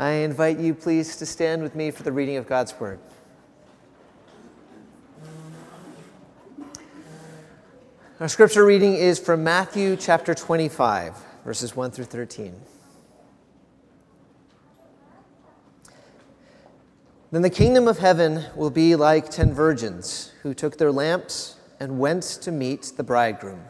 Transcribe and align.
I 0.00 0.10
invite 0.10 0.60
you, 0.60 0.74
please, 0.74 1.16
to 1.16 1.26
stand 1.26 1.60
with 1.60 1.74
me 1.74 1.90
for 1.90 2.04
the 2.04 2.12
reading 2.12 2.36
of 2.36 2.46
God's 2.46 2.78
Word. 2.78 3.00
Our 8.20 8.28
scripture 8.28 8.64
reading 8.64 8.94
is 8.94 9.18
from 9.18 9.42
Matthew 9.42 9.96
chapter 9.96 10.34
25, 10.34 11.16
verses 11.44 11.74
1 11.74 11.90
through 11.90 12.04
13. 12.04 12.54
Then 17.32 17.42
the 17.42 17.50
kingdom 17.50 17.88
of 17.88 17.98
heaven 17.98 18.44
will 18.54 18.70
be 18.70 18.94
like 18.94 19.30
ten 19.30 19.52
virgins 19.52 20.32
who 20.44 20.54
took 20.54 20.78
their 20.78 20.92
lamps 20.92 21.56
and 21.80 21.98
went 21.98 22.22
to 22.22 22.52
meet 22.52 22.92
the 22.96 23.02
bridegroom. 23.02 23.64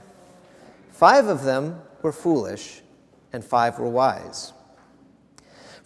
Five 0.92 1.26
of 1.26 1.44
them 1.44 1.80
were 2.02 2.12
foolish, 2.12 2.82
and 3.32 3.42
five 3.42 3.78
were 3.78 3.88
wise. 3.88 4.52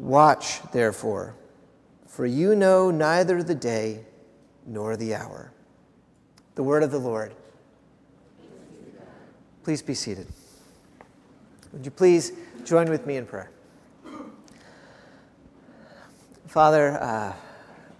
Watch, 0.00 0.62
therefore, 0.72 1.34
for 2.06 2.24
you 2.24 2.54
know 2.54 2.90
neither 2.90 3.42
the 3.42 3.54
day 3.54 4.00
nor 4.66 4.96
the 4.96 5.14
hour. 5.14 5.52
The 6.54 6.62
word 6.62 6.82
of 6.82 6.90
the 6.90 6.98
Lord. 6.98 7.34
Please 9.62 9.82
be 9.82 9.92
seated. 9.92 10.26
Would 11.72 11.84
you 11.84 11.90
please 11.90 12.32
join 12.64 12.88
with 12.88 13.06
me 13.06 13.18
in 13.18 13.26
prayer? 13.26 13.50
Father, 16.46 16.98
uh, 16.98 17.34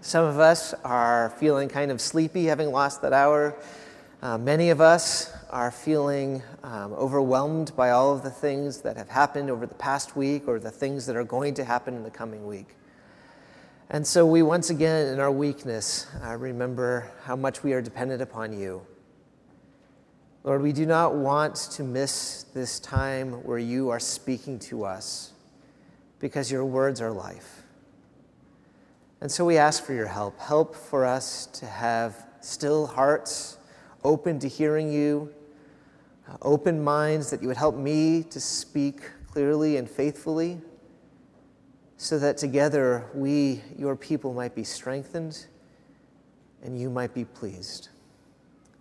some 0.01 0.25
of 0.25 0.39
us 0.39 0.73
are 0.83 1.29
feeling 1.37 1.69
kind 1.69 1.91
of 1.91 2.01
sleepy, 2.01 2.45
having 2.45 2.71
lost 2.71 3.03
that 3.03 3.13
hour. 3.13 3.55
Uh, 4.23 4.39
many 4.39 4.71
of 4.71 4.81
us 4.81 5.31
are 5.51 5.69
feeling 5.69 6.41
um, 6.63 6.93
overwhelmed 6.93 7.75
by 7.75 7.89
all 7.89 8.13
of 8.13 8.23
the 8.23 8.29
things 8.29 8.81
that 8.81 8.95
have 8.97 9.09
happened 9.09 9.49
over 9.49 9.65
the 9.65 9.75
past 9.75 10.15
week 10.15 10.47
or 10.47 10.59
the 10.59 10.71
things 10.71 11.05
that 11.07 11.15
are 11.15 11.23
going 11.23 11.53
to 11.55 11.63
happen 11.63 11.95
in 11.95 12.03
the 12.03 12.11
coming 12.11 12.45
week. 12.45 12.75
And 13.89 14.05
so 14.05 14.25
we 14.25 14.41
once 14.41 14.69
again, 14.69 15.07
in 15.07 15.19
our 15.19 15.31
weakness, 15.31 16.07
uh, 16.23 16.35
remember 16.35 17.11
how 17.23 17.35
much 17.35 17.63
we 17.63 17.73
are 17.73 17.81
dependent 17.81 18.21
upon 18.21 18.57
you. 18.57 18.85
Lord, 20.43 20.61
we 20.61 20.71
do 20.71 20.85
not 20.85 21.15
want 21.15 21.55
to 21.55 21.83
miss 21.83 22.43
this 22.53 22.79
time 22.79 23.43
where 23.43 23.59
you 23.59 23.89
are 23.89 23.99
speaking 23.99 24.57
to 24.59 24.85
us 24.85 25.33
because 26.19 26.51
your 26.51 26.65
words 26.65 27.01
are 27.01 27.11
life. 27.11 27.63
And 29.19 29.31
so 29.31 29.45
we 29.45 29.57
ask 29.57 29.83
for 29.83 29.93
your 29.93 30.07
help. 30.07 30.39
Help 30.39 30.75
for 30.75 31.05
us 31.05 31.47
to 31.47 31.65
have 31.65 32.25
still 32.39 32.87
hearts, 32.87 33.57
open 34.03 34.39
to 34.39 34.47
hearing 34.47 34.91
you, 34.91 35.31
open 36.41 36.83
minds, 36.83 37.29
that 37.29 37.41
you 37.41 37.47
would 37.47 37.57
help 37.57 37.75
me 37.75 38.23
to 38.23 38.39
speak 38.39 39.01
clearly 39.31 39.77
and 39.77 39.89
faithfully, 39.89 40.59
so 41.97 42.17
that 42.19 42.37
together 42.37 43.05
we, 43.13 43.61
your 43.77 43.95
people, 43.95 44.33
might 44.33 44.55
be 44.55 44.63
strengthened 44.63 45.45
and 46.63 46.79
you 46.79 46.89
might 46.89 47.13
be 47.13 47.25
pleased. 47.25 47.89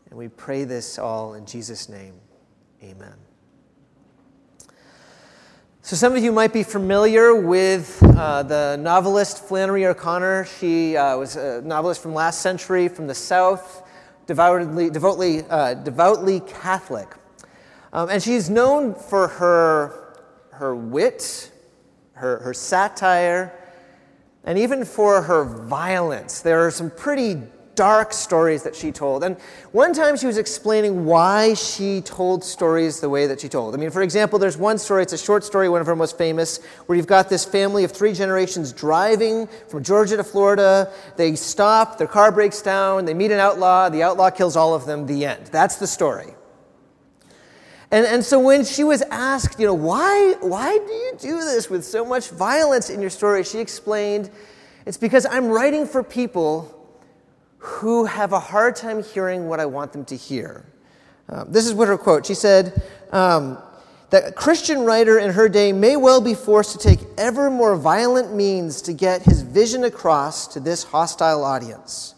And 0.08 0.18
we 0.18 0.28
pray 0.28 0.64
this 0.64 0.98
all 0.98 1.34
in 1.34 1.46
Jesus' 1.46 1.88
name. 1.88 2.14
Amen. 2.82 3.14
So, 5.82 5.96
some 5.96 6.14
of 6.14 6.22
you 6.22 6.30
might 6.30 6.52
be 6.52 6.62
familiar 6.62 7.34
with 7.34 8.02
uh, 8.02 8.42
the 8.42 8.76
novelist 8.80 9.42
Flannery 9.44 9.86
O'Connor. 9.86 10.44
She 10.58 10.96
uh, 10.96 11.16
was 11.16 11.36
a 11.36 11.62
novelist 11.62 12.02
from 12.02 12.12
last 12.14 12.42
century 12.42 12.88
from 12.88 13.06
the 13.06 13.14
South, 13.14 13.88
devoutly, 14.26 14.90
devoutly, 14.90 15.42
uh, 15.48 15.74
devoutly 15.74 16.40
Catholic. 16.40 17.08
Um, 17.92 18.08
and 18.08 18.22
she's 18.22 18.48
known 18.48 18.94
for 18.94 19.28
her, 19.28 20.14
her 20.52 20.74
wit, 20.74 21.50
her, 22.12 22.38
her 22.38 22.54
satire, 22.54 23.52
and 24.44 24.58
even 24.58 24.84
for 24.84 25.22
her 25.22 25.44
violence. 25.44 26.40
There 26.40 26.66
are 26.66 26.70
some 26.70 26.90
pretty 26.90 27.42
dark 27.74 28.12
stories 28.12 28.62
that 28.62 28.76
she 28.76 28.92
told. 28.92 29.24
And 29.24 29.38
one 29.72 29.94
time 29.94 30.16
she 30.16 30.26
was 30.26 30.36
explaining 30.36 31.06
why 31.06 31.54
she 31.54 32.02
told 32.02 32.44
stories 32.44 33.00
the 33.00 33.08
way 33.08 33.26
that 33.26 33.40
she 33.40 33.48
told. 33.48 33.74
I 33.74 33.78
mean, 33.78 33.90
for 33.90 34.02
example, 34.02 34.38
there's 34.38 34.58
one 34.58 34.76
story, 34.76 35.02
it's 35.02 35.14
a 35.14 35.18
short 35.18 35.44
story, 35.44 35.68
one 35.68 35.80
of 35.80 35.86
her 35.86 35.96
most 35.96 36.18
famous, 36.18 36.62
where 36.86 36.96
you've 36.96 37.06
got 37.06 37.30
this 37.30 37.44
family 37.44 37.84
of 37.84 37.90
three 37.90 38.12
generations 38.12 38.72
driving 38.72 39.46
from 39.68 39.82
Georgia 39.82 40.18
to 40.18 40.24
Florida. 40.24 40.92
They 41.16 41.34
stop, 41.36 41.96
their 41.96 42.06
car 42.06 42.30
breaks 42.30 42.60
down, 42.60 43.06
they 43.06 43.14
meet 43.14 43.30
an 43.30 43.40
outlaw, 43.40 43.88
the 43.88 44.02
outlaw 44.02 44.28
kills 44.28 44.56
all 44.56 44.74
of 44.74 44.84
them, 44.84 45.06
the 45.06 45.24
end. 45.24 45.46
That's 45.46 45.76
the 45.76 45.86
story. 45.86 46.34
And, 47.90 48.06
and 48.06 48.24
so 48.24 48.38
when 48.38 48.64
she 48.64 48.84
was 48.84 49.02
asked, 49.10 49.58
you 49.58 49.66
know, 49.66 49.74
why, 49.74 50.36
why 50.40 50.78
do 50.78 50.92
you 50.92 51.12
do 51.18 51.38
this 51.40 51.68
with 51.68 51.84
so 51.84 52.04
much 52.04 52.30
violence 52.30 52.88
in 52.88 53.00
your 53.00 53.10
story, 53.10 53.42
she 53.42 53.58
explained, 53.58 54.30
it's 54.86 54.96
because 54.96 55.26
I'm 55.26 55.48
writing 55.48 55.86
for 55.86 56.02
people 56.02 56.76
who 57.58 58.04
have 58.04 58.32
a 58.32 58.40
hard 58.40 58.76
time 58.76 59.02
hearing 59.02 59.48
what 59.48 59.60
I 59.60 59.66
want 59.66 59.92
them 59.92 60.04
to 60.06 60.16
hear. 60.16 60.64
Um, 61.28 61.52
this 61.52 61.66
is 61.66 61.74
what 61.74 61.88
her 61.88 61.98
quote. 61.98 62.26
She 62.26 62.34
said 62.34 62.80
um, 63.12 63.58
that 64.10 64.28
a 64.28 64.32
Christian 64.32 64.80
writer 64.80 65.18
in 65.18 65.32
her 65.32 65.48
day 65.48 65.72
may 65.72 65.96
well 65.96 66.20
be 66.20 66.34
forced 66.34 66.72
to 66.72 66.78
take 66.78 67.00
ever 67.18 67.50
more 67.50 67.76
violent 67.76 68.34
means 68.34 68.82
to 68.82 68.92
get 68.92 69.22
his 69.22 69.42
vision 69.42 69.84
across 69.84 70.46
to 70.48 70.60
this 70.60 70.84
hostile 70.84 71.44
audience. 71.44 72.14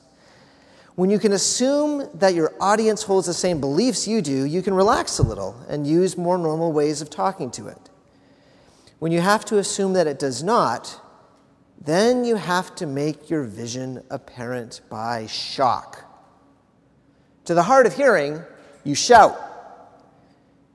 When 1.03 1.11
you 1.11 1.19
can 1.19 1.33
assume 1.33 2.09
that 2.15 2.33
your 2.33 2.55
audience 2.61 3.03
holds 3.03 3.27
the 3.27 3.35
same 3.35 3.59
beliefs 3.59 4.07
you 4.07 4.23
do, 4.23 4.45
you 4.45 4.63
can 4.63 4.73
relax 4.73 5.19
a 5.19 5.25
little 5.25 5.57
and 5.69 5.85
use 5.85 6.17
more 6.17 6.39
normal 6.39 6.71
ways 6.71 7.03
of 7.03 7.11
talking 7.11 7.51
to 7.59 7.67
it. 7.67 7.91
When 9.01 9.11
you 9.11 9.21
have 9.21 9.45
to 9.47 9.59
assume 9.59 9.95
that 9.95 10.07
it 10.07 10.21
does 10.21 10.45
not, 10.45 11.01
then 11.81 12.25
you 12.25 12.37
have 12.37 12.77
to 12.77 12.87
make 12.87 13.29
your 13.29 13.43
vision 13.43 14.05
apparent 14.11 14.81
by 14.91 15.27
shock. 15.27 16.05
To 17.47 17.55
the 17.55 17.65
hard 17.65 17.87
of 17.87 17.97
hearing, 17.97 18.41
you 18.85 18.95
shout. 18.95 19.37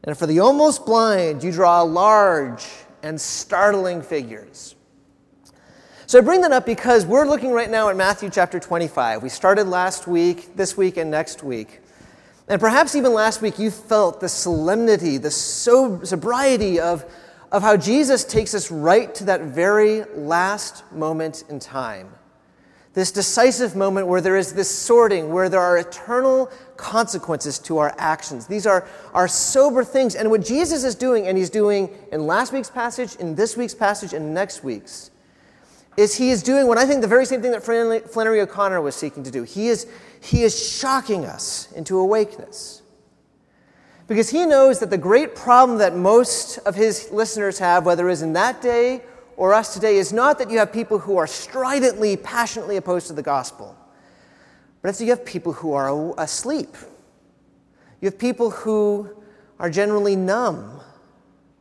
And 0.03 0.17
for 0.17 0.25
the 0.25 0.41
almost 0.41 0.85
blind, 0.85 1.41
you 1.41 1.53
draw 1.53 1.83
large 1.83 2.67
and 3.01 3.21
startling 3.21 4.01
figures. 4.01 4.75
So 6.07 6.19
I 6.19 6.21
bring 6.21 6.39
that 6.39 6.53
up 6.53 6.65
because 6.65 7.05
we're 7.05 7.27
looking 7.27 7.51
right 7.51 7.69
now 7.69 7.89
at 7.89 7.97
Matthew 7.97 8.29
chapter 8.29 8.61
25. 8.61 9.21
We 9.21 9.27
started 9.27 9.67
last 9.67 10.07
week, 10.07 10.55
this 10.55 10.77
week, 10.77 10.95
and 10.95 11.11
next 11.11 11.43
week. 11.43 11.81
And 12.47 12.61
perhaps 12.61 12.95
even 12.95 13.11
last 13.11 13.41
week, 13.41 13.59
you 13.59 13.69
felt 13.69 14.21
the 14.21 14.29
solemnity, 14.29 15.17
the 15.17 15.29
sobriety 15.31 16.79
of 16.79 17.03
of 17.51 17.61
how 17.61 17.75
Jesus 17.75 18.23
takes 18.23 18.53
us 18.53 18.71
right 18.71 19.13
to 19.15 19.25
that 19.25 19.41
very 19.41 20.03
last 20.15 20.89
moment 20.93 21.43
in 21.49 21.59
time. 21.59 22.09
This 22.93 23.11
decisive 23.11 23.75
moment 23.75 24.07
where 24.07 24.21
there 24.21 24.37
is 24.37 24.53
this 24.53 24.73
sorting, 24.73 25.33
where 25.33 25.49
there 25.49 25.59
are 25.59 25.77
eternal 25.77 26.49
consequences 26.77 27.59
to 27.59 27.79
our 27.79 27.93
actions. 27.97 28.47
These 28.47 28.65
are, 28.65 28.87
are 29.13 29.27
sober 29.27 29.83
things. 29.83 30.15
And 30.15 30.31
what 30.31 30.45
Jesus 30.45 30.85
is 30.85 30.95
doing, 30.95 31.27
and 31.27 31.37
he's 31.37 31.49
doing 31.49 31.89
in 32.13 32.25
last 32.25 32.53
week's 32.53 32.69
passage, 32.69 33.15
in 33.15 33.35
this 33.35 33.57
week's 33.57 33.75
passage, 33.75 34.13
and 34.13 34.33
next 34.33 34.63
week's, 34.63 35.11
is 35.97 36.15
he 36.15 36.29
is 36.29 36.43
doing 36.43 36.67
what 36.67 36.77
I 36.77 36.85
think 36.85 37.01
the 37.01 37.07
very 37.07 37.25
same 37.25 37.41
thing 37.41 37.51
that 37.51 37.63
Flannery 37.63 38.41
O'Connor 38.41 38.81
was 38.81 38.95
seeking 38.95 39.23
to 39.23 39.31
do. 39.31 39.41
He 39.41 39.67
is, 39.67 39.87
he 40.21 40.43
is 40.43 40.57
shocking 40.57 41.25
us 41.25 41.71
into 41.71 41.97
awakeness 41.97 42.83
because 44.07 44.29
he 44.29 44.45
knows 44.45 44.79
that 44.79 44.91
the 44.91 44.97
great 44.97 45.35
problem 45.35 45.79
that 45.79 45.95
most 45.95 46.59
of 46.59 46.75
his 46.75 47.09
listeners 47.11 47.57
have, 47.57 47.83
whether 47.83 48.07
it 48.07 48.13
is 48.13 48.21
in 48.21 48.33
that 48.33 48.61
day 48.61 49.01
or 49.35 49.55
us 49.55 49.73
today 49.73 49.97
is 49.97 50.13
not 50.13 50.37
that 50.37 50.51
you 50.51 50.59
have 50.59 50.71
people 50.71 50.99
who 50.99 51.17
are 51.17 51.27
stridently, 51.27 52.15
passionately 52.15 52.77
opposed 52.77 53.07
to 53.07 53.13
the 53.13 53.23
gospel, 53.23 53.75
but 54.81 54.89
it's 54.89 54.99
that 54.99 55.05
you 55.05 55.11
have 55.11 55.25
people 55.25 55.51
who 55.51 55.73
are 55.73 56.13
asleep. 56.19 56.77
You 58.01 58.05
have 58.05 58.19
people 58.19 58.51
who 58.51 59.09
are 59.59 59.69
generally 59.69 60.15
numb 60.15 60.79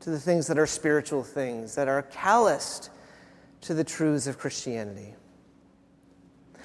to 0.00 0.10
the 0.10 0.20
things 0.20 0.46
that 0.46 0.58
are 0.58 0.66
spiritual 0.66 1.22
things, 1.22 1.74
that 1.74 1.88
are 1.88 2.02
calloused 2.02 2.90
to 3.62 3.74
the 3.74 3.84
truths 3.84 4.26
of 4.26 4.38
Christianity. 4.38 5.14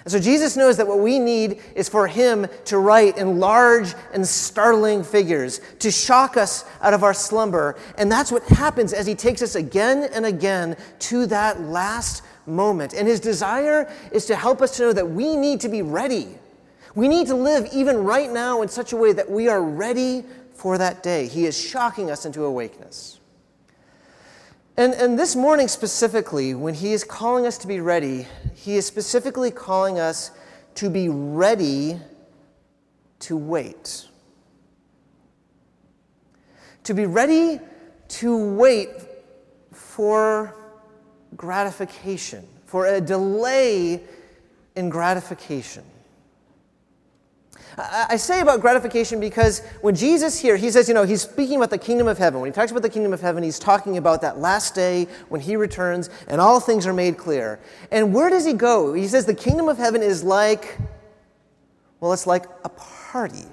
And 0.04 0.12
so 0.12 0.20
Jesus 0.20 0.58
knows 0.58 0.78
that 0.78 0.88
what 0.88 1.00
we 1.00 1.20
need 1.20 1.62
is 1.76 1.88
for 1.88 2.08
him 2.08 2.48
to 2.66 2.80
write 2.80 3.18
in 3.18 3.40
large 3.40 3.94
and 4.14 4.28
startling 4.28 5.04
figures, 5.04 5.62
to 5.80 5.92
shock 5.92 6.38
us 6.38 6.66
out 6.82 6.96
of 6.96 7.04
our 7.04 7.14
slumber. 7.14 7.78
And 7.98 8.12
that's 8.12 8.32
what 8.32 8.44
happens 8.46 8.94
as 8.94 9.06
he 9.06 9.14
takes 9.14 9.44
us 9.44 9.54
again 9.54 10.10
and 10.12 10.26
again 10.26 10.76
to 11.00 11.28
that 11.28 11.62
last 11.62 12.24
moment. 12.48 12.94
And 12.94 13.08
his 13.08 13.20
desire 13.20 13.94
is 14.12 14.26
to 14.26 14.36
help 14.36 14.62
us 14.62 14.76
to 14.78 14.84
know 14.84 14.94
that 14.94 15.08
we 15.08 15.36
need 15.36 15.62
to 15.62 15.70
be 15.70 15.84
ready. 15.84 16.30
We 16.96 17.08
need 17.08 17.28
to 17.28 17.36
live 17.36 17.70
even 17.72 18.04
right 18.04 18.32
now 18.32 18.64
in 18.64 18.70
such 18.70 18.94
a 18.94 18.98
way 18.98 19.14
that 19.14 19.30
we 19.30 19.48
are 19.48 19.62
ready 19.62 20.26
for 20.54 20.80
that 20.80 21.04
day. 21.04 21.28
He 21.28 21.46
is 21.46 21.56
shocking 21.56 22.10
us 22.10 22.26
into 22.26 22.44
awakeness. 22.44 23.21
And, 24.78 24.94
and 24.94 25.20
this 25.20 25.36
morning, 25.36 25.68
specifically, 25.68 26.54
when 26.54 26.74
he 26.74 26.94
is 26.94 27.04
calling 27.04 27.46
us 27.46 27.58
to 27.60 27.68
be 27.68 27.82
ready, 27.82 28.28
he 28.56 28.78
is 28.78 28.86
specifically 28.86 29.52
calling 29.52 30.00
us 30.00 30.32
to 30.76 30.90
be 30.90 31.10
ready 31.10 32.00
to 33.20 33.36
wait. 33.36 34.08
To 36.86 36.94
be 36.94 37.06
ready 37.06 37.60
to 38.08 38.56
wait 38.56 38.90
for 39.72 40.56
gratification, 41.36 42.48
for 42.66 42.88
a 42.88 43.02
delay 43.02 44.02
in 44.76 44.90
gratification. 44.90 45.84
I 47.78 48.18
say 48.18 48.42
about 48.42 48.60
gratification 48.60 49.20
because 49.20 49.60
when 49.82 49.96
Jesus 49.96 50.40
here, 50.40 50.58
he 50.58 50.70
says, 50.72 50.90
you 50.90 50.94
know, 50.94 51.04
he's 51.04 51.22
speaking 51.22 51.56
about 51.58 51.70
the 51.70 51.78
kingdom 51.78 52.08
of 52.08 52.18
heaven. 52.18 52.42
When 52.42 52.50
he 52.50 52.54
talks 52.54 52.72
about 52.72 52.84
the 52.84 52.90
kingdom 52.90 53.14
of 53.14 53.22
heaven, 53.22 53.44
he's 53.44 53.60
talking 53.60 53.98
about 53.98 54.22
that 54.22 54.40
last 54.40 54.76
day 54.76 55.08
when 55.30 55.40
he 55.40 55.56
returns 55.56 56.10
and 56.28 56.42
all 56.42 56.60
things 56.60 56.86
are 56.86 56.94
made 56.94 57.18
clear. 57.18 57.60
And 57.90 58.14
where 58.14 58.30
does 58.30 58.46
he 58.46 58.54
go? 58.54 58.94
He 58.94 59.08
says 59.08 59.26
the 59.26 59.34
kingdom 59.34 59.70
of 59.70 59.78
heaven 59.78 60.04
is 60.04 60.24
like, 60.24 60.78
well, 62.02 62.12
it's 62.12 62.28
like 62.28 62.46
a 62.66 62.70
party. 62.70 63.46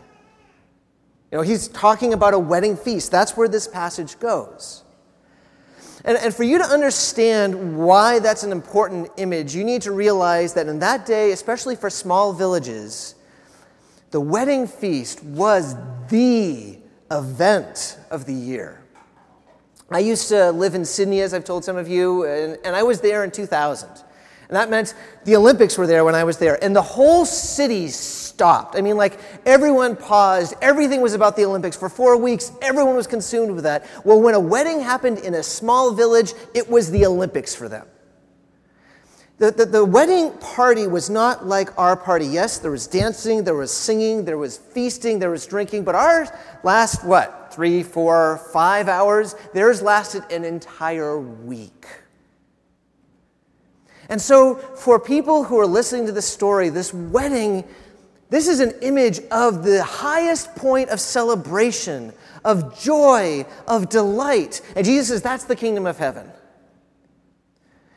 You 1.30 1.38
know, 1.38 1.42
he's 1.42 1.68
talking 1.68 2.12
about 2.12 2.34
a 2.34 2.38
wedding 2.38 2.76
feast. 2.76 3.12
That's 3.12 3.36
where 3.36 3.48
this 3.48 3.68
passage 3.68 4.18
goes. 4.18 4.82
And, 6.04 6.16
and 6.16 6.34
for 6.34 6.42
you 6.42 6.58
to 6.58 6.64
understand 6.64 7.76
why 7.76 8.18
that's 8.18 8.42
an 8.42 8.50
important 8.50 9.10
image, 9.16 9.54
you 9.54 9.62
need 9.62 9.82
to 9.82 9.92
realize 9.92 10.54
that 10.54 10.66
in 10.66 10.78
that 10.78 11.06
day, 11.06 11.32
especially 11.32 11.76
for 11.76 11.90
small 11.90 12.32
villages, 12.32 13.14
the 14.10 14.20
wedding 14.20 14.66
feast 14.66 15.22
was 15.22 15.76
the 16.08 16.78
event 17.10 17.98
of 18.10 18.24
the 18.26 18.34
year. 18.34 18.82
I 19.90 20.00
used 20.00 20.28
to 20.28 20.50
live 20.50 20.74
in 20.74 20.84
Sydney, 20.84 21.22
as 21.22 21.32
I've 21.32 21.44
told 21.44 21.64
some 21.64 21.76
of 21.76 21.88
you, 21.88 22.24
and, 22.24 22.58
and, 22.62 22.76
I 22.76 22.82
was 22.82 23.00
there 23.00 23.24
in 23.24 23.30
2000. 23.30 23.88
And 24.48 24.56
that 24.56 24.68
meant 24.68 24.94
the 25.24 25.34
Olympics 25.36 25.78
were 25.78 25.86
there 25.86 26.04
when 26.04 26.14
I 26.14 26.24
was 26.24 26.36
there. 26.36 26.62
And 26.62 26.76
the 26.76 26.82
whole 26.82 27.24
city 27.24 27.88
stopped. 27.88 28.76
I 28.76 28.82
mean, 28.82 28.96
like, 28.96 29.18
everyone 29.46 29.96
paused. 29.96 30.54
Everything 30.60 31.00
was 31.00 31.14
about 31.14 31.36
the 31.36 31.44
Olympics. 31.44 31.76
For 31.76 31.88
four 31.88 32.18
weeks, 32.18 32.52
everyone 32.60 32.96
was 32.96 33.06
consumed 33.06 33.54
with 33.54 33.64
that. 33.64 33.86
Well, 34.04 34.20
when 34.20 34.34
a 34.34 34.40
wedding 34.40 34.80
happened 34.80 35.18
in 35.18 35.34
a 35.34 35.42
small 35.42 35.92
village, 35.92 36.34
it 36.54 36.68
was 36.68 36.90
the 36.90 37.06
Olympics 37.06 37.54
for 37.54 37.68
them. 37.68 37.86
The, 39.38 39.52
the, 39.52 39.66
the, 39.66 39.84
wedding 39.84 40.32
party 40.38 40.88
was 40.88 41.08
not 41.08 41.46
like 41.46 41.70
our 41.78 41.96
party. 41.96 42.26
Yes, 42.26 42.58
there 42.58 42.72
was 42.72 42.88
dancing, 42.88 43.44
there 43.44 43.54
was 43.54 43.70
singing, 43.70 44.24
there 44.24 44.36
was 44.36 44.58
feasting, 44.58 45.20
there 45.20 45.30
was 45.30 45.46
drinking, 45.46 45.84
but 45.84 45.94
ours 45.94 46.28
last, 46.64 47.04
what, 47.04 47.54
three, 47.54 47.84
four, 47.84 48.38
five 48.52 48.88
hours? 48.88 49.36
Theirs 49.54 49.80
lasted 49.80 50.24
an 50.32 50.44
entire 50.44 51.20
week. 51.20 51.86
And 54.08 54.20
so, 54.20 54.56
for 54.56 54.98
people 54.98 55.44
who 55.44 55.60
are 55.60 55.66
listening 55.66 56.06
to 56.06 56.12
this 56.12 56.26
story, 56.26 56.68
this 56.68 56.92
wedding, 56.92 57.62
this 58.30 58.48
is 58.48 58.58
an 58.58 58.72
image 58.82 59.20
of 59.30 59.62
the 59.62 59.84
highest 59.84 60.56
point 60.56 60.88
of 60.88 60.98
celebration, 60.98 62.12
of 62.44 62.76
joy, 62.80 63.46
of 63.68 63.88
delight. 63.88 64.62
And 64.74 64.84
Jesus 64.84 65.08
says 65.08 65.22
that's 65.22 65.44
the 65.44 65.54
kingdom 65.54 65.86
of 65.86 65.96
heaven. 65.96 66.28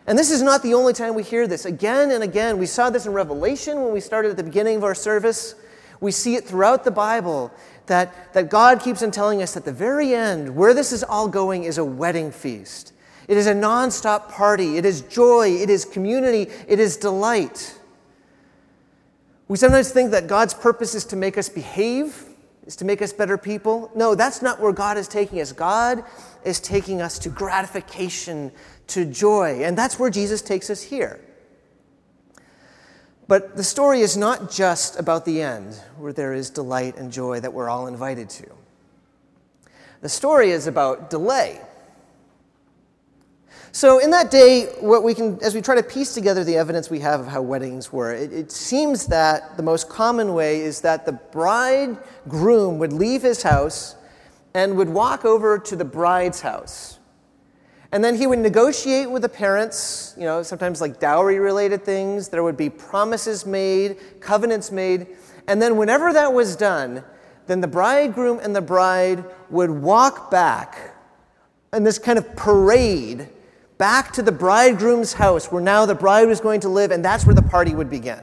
And 0.07 0.18
this 0.18 0.31
is 0.31 0.42
not 0.42 0.63
the 0.63 0.74
only 0.74 0.94
time 0.94 1.13
we 1.13 1.24
hear 1.24 1.48
this. 1.48 1.65
Again 1.65 2.12
and 2.12 2.24
again, 2.24 2.57
we 2.57 2.65
saw 2.65 2.89
this 2.89 3.06
in 3.06 3.13
Revelation 3.13 3.81
when 3.81 3.94
we 3.94 4.00
started 4.00 4.31
at 4.31 4.38
the 4.38 4.44
beginning 4.44 4.77
of 4.77 4.83
our 4.83 4.95
service. 4.95 5.56
We 6.00 6.12
see 6.12 6.36
it 6.36 6.45
throughout 6.45 6.83
the 6.83 6.92
Bible 6.92 7.51
that, 7.86 8.33
that 8.33 8.50
God 8.50 8.81
keeps 8.81 9.03
on 9.03 9.12
telling 9.12 9.44
us 9.44 9.53
that 9.53 9.65
the 9.65 9.71
very 9.71 10.15
end, 10.15 10.56
where 10.56 10.74
this 10.74 10.92
is 10.92 11.03
all 11.03 11.27
going, 11.27 11.65
is 11.65 11.77
a 11.77 11.86
wedding 11.86 12.31
feast. 12.31 12.94
It 13.27 13.38
is 13.38 13.48
a 13.48 13.53
nonstop 13.53 14.30
party. 14.30 14.77
It 14.77 14.86
is 14.86 15.01
joy. 15.01 15.50
It 15.50 15.69
is 15.69 15.86
community. 15.86 16.51
It 16.68 16.80
is 16.80 16.97
delight. 16.97 17.77
We 19.47 19.57
sometimes 19.57 19.92
think 19.92 20.12
that 20.12 20.27
God's 20.27 20.54
purpose 20.54 20.95
is 20.95 21.06
to 21.06 21.15
make 21.15 21.38
us 21.38 21.50
behave, 21.50 22.25
is 22.66 22.75
to 22.78 22.86
make 22.86 23.02
us 23.02 23.12
better 23.12 23.38
people. 23.38 23.92
No, 23.96 24.16
that's 24.16 24.42
not 24.42 24.60
where 24.60 24.74
God 24.74 24.98
is 24.98 25.08
taking 25.08 25.42
us. 25.42 25.52
God 25.52 26.04
is 26.44 26.60
taking 26.60 27.02
us 27.02 27.18
to 27.19 27.30
gratification, 27.30 28.52
to 28.88 29.06
joy. 29.06 29.63
And 29.63 29.78
that's 29.78 29.98
where 29.98 30.10
Jesus 30.10 30.42
takes 30.42 30.69
us 30.69 30.81
here. 30.81 31.19
But 33.28 33.56
the 33.56 33.63
story 33.63 34.02
is 34.02 34.18
not 34.18 34.52
just 34.52 35.00
about 35.00 35.25
the 35.25 35.42
end, 35.42 35.75
where 35.98 36.13
there 36.13 36.34
is 36.34 36.50
delight 36.50 36.98
and 36.98 37.12
joy 37.12 37.40
that 37.40 37.54
we're 37.54 37.69
all 37.69 37.88
invited 37.88 38.30
to. 38.31 38.46
The 40.02 40.10
story 40.10 40.52
is 40.52 40.68
about 40.68 41.10
delay. 41.10 41.62
So, 43.73 44.00
in 44.00 44.09
that 44.09 44.29
day, 44.29 44.65
what 44.81 45.01
we 45.01 45.13
can, 45.13 45.39
as 45.41 45.56
we 45.56 45.62
try 45.62 45.75
to 45.75 45.83
piece 45.83 46.13
together 46.13 46.44
the 46.44 46.57
evidence 46.57 46.89
we 46.89 47.00
have 47.00 47.21
of 47.21 47.27
how 47.27 47.41
weddings 47.41 47.89
were, 47.89 48.12
it, 48.13 48.33
it 48.33 48.51
seems 48.51 49.06
that 49.07 49.56
the 49.56 49.63
most 49.63 49.88
common 49.88 50.33
way 50.33 50.59
is 50.59 50.81
that 50.81 51.06
the 51.06 51.13
bridegroom 51.13 52.79
would 52.79 52.91
leave 52.91 53.21
his 53.21 53.44
house 53.44 53.95
and 54.53 54.75
would 54.75 54.89
walk 54.89 55.23
over 55.23 55.57
to 55.57 55.77
the 55.77 55.85
bride's 55.85 56.41
house. 56.41 57.00
And 57.94 58.03
then 58.03 58.15
he 58.15 58.27
would 58.27 58.39
negotiate 58.39 59.09
with 59.09 59.21
the 59.21 59.29
parents, 59.29 60.15
you 60.18 60.25
know, 60.25 60.44
sometimes 60.44 60.81
like 60.81 61.00
dowry 61.00 61.39
related 61.39 61.85
things. 61.85 62.27
There 62.27 62.44
would 62.44 62.57
be 62.57 62.69
promises 62.69 63.45
made, 63.45 64.19
covenants 64.19 64.69
made. 64.69 65.07
And 65.47 65.61
then, 65.61 65.78
whenever 65.78 66.11
that 66.11 66.33
was 66.33 66.57
done, 66.57 67.06
then 67.47 67.61
the 67.61 67.68
bridegroom 67.68 68.40
and 68.44 68.54
the 68.54 68.61
bride 68.61 69.23
would 69.49 69.69
walk 69.69 70.30
back 70.30 70.94
in 71.71 71.85
this 71.85 71.97
kind 71.97 72.19
of 72.19 72.35
parade 72.35 73.30
back 73.81 74.11
to 74.11 74.21
the 74.21 74.31
bridegroom's 74.31 75.14
house 75.14 75.52
where 75.52 75.59
now 75.59 75.88
the 75.88 75.95
bride 75.95 76.28
was 76.28 76.40
going 76.40 76.59
to 76.59 76.69
live, 76.69 76.92
and 76.92 77.04
that's 77.04 77.26
where 77.26 77.33
the 77.33 77.42
party 77.42 77.73
would 77.73 77.90
begin. 77.90 78.21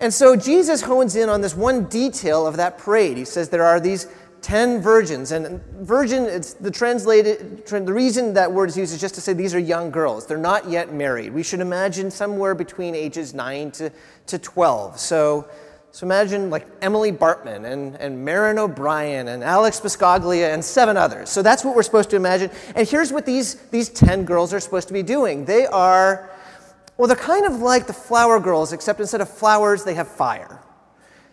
And 0.00 0.12
so 0.12 0.36
Jesus 0.36 0.82
hones 0.82 1.16
in 1.16 1.30
on 1.30 1.40
this 1.40 1.54
one 1.54 1.86
detail 1.86 2.46
of 2.46 2.58
that 2.58 2.76
parade. 2.76 3.16
He 3.16 3.24
says 3.24 3.48
there 3.48 3.64
are 3.64 3.80
these 3.80 4.06
10 4.42 4.82
virgins. 4.82 5.32
And 5.32 5.64
virgin, 5.80 6.24
it's 6.24 6.52
the 6.52 6.70
translated, 6.70 7.66
the 7.66 7.90
reason 7.90 8.34
that 8.34 8.52
word 8.52 8.68
is 8.68 8.76
used 8.76 8.92
is 8.92 9.00
just 9.00 9.14
to 9.14 9.22
say 9.22 9.32
these 9.32 9.54
are 9.54 9.58
young 9.58 9.90
girls. 9.90 10.26
They're 10.26 10.36
not 10.36 10.68
yet 10.68 10.92
married. 10.92 11.32
We 11.32 11.42
should 11.42 11.60
imagine 11.60 12.10
somewhere 12.10 12.54
between 12.54 12.94
ages 12.94 13.32
9 13.32 13.70
to, 13.70 13.90
to 14.26 14.38
12. 14.38 15.00
So, 15.00 15.48
so 15.98 16.06
imagine 16.06 16.48
like 16.48 16.64
Emily 16.80 17.10
Bartman 17.10 17.64
and, 17.64 17.96
and 17.96 18.24
Marin 18.24 18.56
O'Brien 18.56 19.26
and 19.26 19.42
Alex 19.42 19.80
Biscaglia 19.80 20.54
and 20.54 20.64
seven 20.64 20.96
others. 20.96 21.28
So 21.28 21.42
that's 21.42 21.64
what 21.64 21.74
we're 21.74 21.82
supposed 21.82 22.08
to 22.10 22.16
imagine. 22.16 22.52
And 22.76 22.86
here's 22.86 23.12
what 23.12 23.26
these, 23.26 23.56
these 23.72 23.88
10 23.88 24.24
girls 24.24 24.54
are 24.54 24.60
supposed 24.60 24.86
to 24.86 24.94
be 24.94 25.02
doing. 25.02 25.44
They 25.44 25.66
are, 25.66 26.30
well, 26.96 27.08
they're 27.08 27.16
kind 27.16 27.46
of 27.46 27.62
like 27.62 27.88
the 27.88 27.92
flower 27.92 28.38
girls, 28.38 28.72
except 28.72 29.00
instead 29.00 29.20
of 29.20 29.28
flowers, 29.28 29.82
they 29.82 29.94
have 29.94 30.06
fire. 30.06 30.62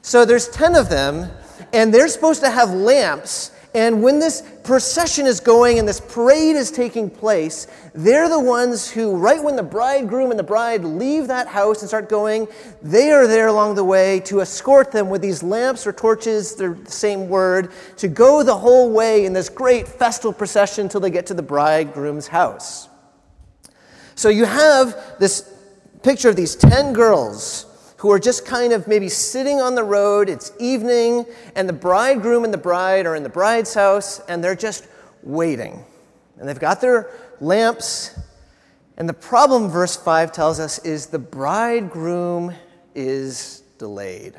So 0.02 0.26
there's 0.26 0.50
10 0.50 0.74
of 0.74 0.90
them, 0.90 1.30
and 1.72 1.94
they're 1.94 2.08
supposed 2.08 2.42
to 2.42 2.50
have 2.50 2.72
lamps. 2.72 3.52
And 3.76 4.02
when 4.02 4.20
this 4.20 4.42
procession 4.64 5.26
is 5.26 5.42
going 5.42 5.80
and 5.80 5.88
this 5.88 6.00
parade 6.00 6.56
is 6.56 6.72
taking 6.72 7.10
place, 7.10 7.68
they're 7.94 8.30
the 8.30 8.40
ones 8.40 8.90
who, 8.90 9.18
right 9.18 9.44
when 9.44 9.58
the 9.58 9.64
bridegroom 9.64 10.32
and 10.32 10.40
the 10.40 10.44
bride 10.44 10.86
leave 10.86 11.28
that 11.28 11.46
house 11.48 11.82
and 11.82 11.90
start 11.90 12.08
going, 12.08 12.48
they 12.82 13.12
are 13.12 13.28
there 13.28 13.48
along 13.48 13.76
the 13.76 13.84
way 13.84 14.22
to 14.22 14.40
escort 14.40 14.94
them 14.94 15.10
with 15.10 15.22
these 15.22 15.44
lamps 15.44 15.86
or 15.86 15.92
torches, 15.92 16.56
they're 16.56 16.74
the 16.74 16.90
same 16.90 17.28
word, 17.28 17.70
to 17.98 18.08
go 18.08 18.44
the 18.44 18.56
whole 18.56 18.94
way 18.94 19.26
in 19.26 19.34
this 19.34 19.50
great 19.50 19.90
festal 19.90 20.32
procession 20.32 20.86
until 20.86 21.02
they 21.02 21.10
get 21.10 21.26
to 21.26 21.34
the 21.34 21.44
bridegroom's 21.44 22.28
house. 22.28 22.88
So 24.16 24.30
you 24.30 24.46
have 24.46 25.20
this 25.20 25.54
picture 26.02 26.30
of 26.30 26.38
these 26.38 26.56
10 26.56 26.94
girls 26.94 27.66
who 27.98 28.12
are 28.12 28.20
just 28.20 28.46
kind 28.46 28.74
of 28.74 28.88
maybe 28.88 29.10
sitting 29.10 29.62
on 29.62 29.76
the 29.76 29.84
road. 29.84 30.30
It's 30.30 30.52
evening, 30.60 31.26
and 31.56 31.68
the 31.68 31.74
bridegroom 31.74 32.44
and 32.44 32.54
the 32.54 32.58
bride 32.58 33.06
are 33.06 33.16
in 33.16 33.24
the 33.24 33.30
bride's 33.30 33.74
house, 33.74 34.20
and 34.28 34.44
they're 34.44 34.56
just 34.56 34.88
waiting. 35.24 35.84
And 36.38 36.48
they've 36.48 36.60
got 36.60 36.82
their 36.82 37.10
lamps, 37.40 38.18
And 38.98 39.10
the 39.10 39.14
problem, 39.14 39.70
verse 39.70 39.96
5 39.96 40.32
tells 40.32 40.60
us, 40.60 40.80
is 40.80 41.08
the 41.08 41.20
bridegroom 41.20 42.54
is 42.94 43.64
delayed. 43.78 44.36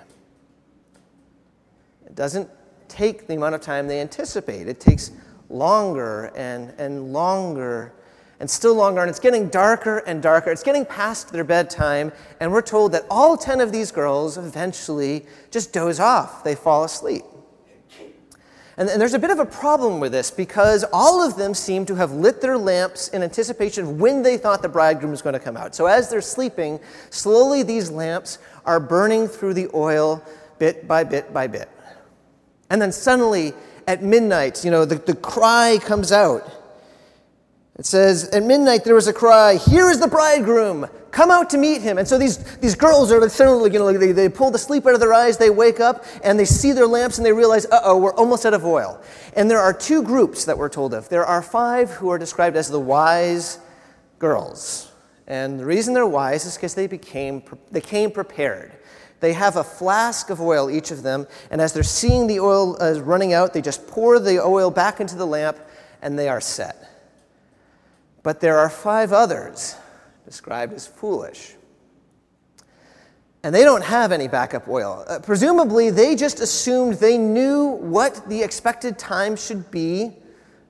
It 2.07 2.15
doesn't 2.15 2.49
take 2.89 3.27
the 3.27 3.35
amount 3.35 3.55
of 3.55 3.61
time 3.61 3.87
they 3.87 4.01
anticipate, 4.01 4.69
it 4.69 4.81
takes 4.81 5.11
longer 5.49 6.33
and, 6.35 6.73
and 6.79 7.13
longer 7.13 7.93
and 8.41 8.51
still 8.51 8.75
longer, 8.75 9.01
and 9.01 9.09
it's 9.09 9.21
getting 9.21 9.49
darker 9.49 9.99
and 9.99 10.23
darker. 10.23 10.51
It's 10.51 10.63
getting 10.63 10.85
past 10.85 11.33
their 11.33 11.45
bedtime, 11.45 12.13
and 12.41 12.53
we're 12.53 12.63
told 12.63 12.93
that 12.93 13.05
all 13.11 13.37
10 13.37 13.61
of 13.61 13.73
these 13.73 13.91
girls 13.91 14.37
eventually 14.37 15.25
just 15.51 15.73
doze 15.73 16.01
off. 16.01 16.45
They 16.45 16.55
fall 16.55 16.85
asleep. 16.85 17.25
And, 18.79 18.91
and 18.91 19.01
there's 19.01 19.15
a 19.15 19.19
bit 19.19 19.31
of 19.31 19.39
a 19.39 19.47
problem 19.47 20.01
with 20.01 20.13
this 20.13 20.31
because 20.31 20.85
all 20.93 21.27
of 21.27 21.37
them 21.37 21.55
seem 21.55 21.87
to 21.87 21.95
have 21.95 22.13
lit 22.13 22.43
their 22.43 22.59
lamps 22.59 23.09
in 23.09 23.23
anticipation 23.23 23.85
of 23.85 24.01
when 24.01 24.23
they 24.23 24.37
thought 24.37 24.61
the 24.61 24.69
bridegroom 24.69 25.11
was 25.11 25.23
going 25.23 25.33
to 25.33 25.41
come 25.41 25.57
out. 25.57 25.75
So 25.75 25.87
as 25.87 26.11
they're 26.11 26.21
sleeping, 26.21 26.79
slowly 27.09 27.63
these 27.63 27.91
lamps 27.91 28.39
are 28.67 28.79
burning 28.79 29.29
through 29.29 29.55
the 29.55 29.69
oil 29.73 30.23
bit 30.59 30.87
by 30.87 31.05
bit 31.05 31.33
by 31.33 31.47
bit. 31.47 31.71
And 32.69 32.83
then 32.83 32.93
suddenly, 32.93 33.55
at 33.87 34.03
midnight, 34.03 34.65
you 34.65 34.71
know, 34.71 34.85
the, 34.85 34.97
the 34.97 35.15
cry 35.15 35.79
comes 35.81 36.13
out. 36.13 36.56
It 37.79 37.85
says, 37.85 38.29
At 38.31 38.43
midnight 38.43 38.85
there 38.85 38.95
was 38.95 39.07
a 39.07 39.13
cry, 39.13 39.57
Here 39.57 39.91
is 39.91 40.01
the 40.01 40.09
bridegroom, 40.09 40.87
come 41.11 41.31
out 41.31 41.51
to 41.51 41.59
meet 41.59 41.83
him. 41.83 41.99
And 41.99 42.09
so 42.09 42.19
these, 42.19 42.39
these 42.59 42.75
girls 42.75 43.13
are 43.13 43.29
suddenly, 43.29 43.71
you 43.71 43.79
know, 43.79 43.93
they, 43.93 44.13
they 44.13 44.29
pull 44.29 44.51
the 44.51 44.59
sleep 44.59 44.87
out 44.87 44.95
of 44.95 45.01
their 45.01 45.13
eyes, 45.13 45.37
they 45.37 45.51
wake 45.51 45.81
up, 45.81 46.05
and 46.25 46.39
they 46.39 46.45
see 46.45 46.73
their 46.73 46.87
lamps, 46.87 47.19
and 47.19 47.27
they 47.27 47.33
realize, 47.33 47.67
uh 47.67 47.81
oh, 47.85 47.99
we're 47.99 48.15
almost 48.15 48.47
out 48.47 48.55
of 48.55 48.65
oil. 48.65 49.01
And 49.35 49.51
there 49.51 49.61
are 49.61 49.73
two 49.73 50.03
groups 50.03 50.47
that 50.47 50.57
we're 50.57 50.71
told 50.71 50.95
of. 50.95 51.09
There 51.09 51.25
are 51.25 51.43
five 51.43 51.91
who 51.91 52.09
are 52.11 52.19
described 52.19 52.57
as 52.57 52.69
the 52.69 52.81
wise 52.81 53.59
girls. 54.19 54.91
And 55.27 55.61
the 55.61 55.67
reason 55.67 55.93
they're 55.93 56.07
wise 56.07 56.47
is 56.47 56.57
because 56.57 56.75
they, 56.75 56.87
became, 56.87 57.43
they 57.71 57.81
came 57.81 58.11
prepared. 58.11 58.73
They 59.21 59.33
have 59.33 59.57
a 59.57 59.65
flask 59.65 60.31
of 60.31 60.41
oil, 60.41 60.71
each 60.71 60.91
of 60.91 61.03
them, 61.03 61.27
and 61.51 61.61
as 61.61 61.73
they're 61.73 61.83
seeing 61.83 62.27
the 62.27 62.41
oil 62.41 62.81
uh, 62.83 63.01
running 63.01 63.33
out, 63.33 63.53
they 63.53 63.63
just 63.63 63.87
pour 63.87 64.19
the 64.19 64.43
oil 64.43 64.71
back 64.71 65.01
into 65.01 65.17
the 65.17 65.27
lamp, 65.27 65.59
and 66.01 66.19
they 66.19 66.29
are 66.29 66.41
set. 66.41 66.96
But 68.27 68.41
there 68.41 68.59
are 68.59 68.69
five 68.69 69.13
others 69.13 69.77
described 70.25 70.73
as 70.73 70.85
foolish. 70.85 71.55
And 73.45 73.55
they 73.55 73.63
don't 73.63 73.85
have 73.85 74.11
any 74.11 74.27
backup 74.27 74.67
oil. 74.67 75.05
Uh, 75.07 75.21
presumably, 75.21 75.91
they 75.91 76.17
just 76.17 76.41
assumed 76.41 76.95
they 76.95 77.19
knew 77.19 77.67
what 77.67 78.29
the 78.29 78.43
expected 78.43 78.99
time 78.99 79.37
should 79.37 79.71
be 79.71 80.17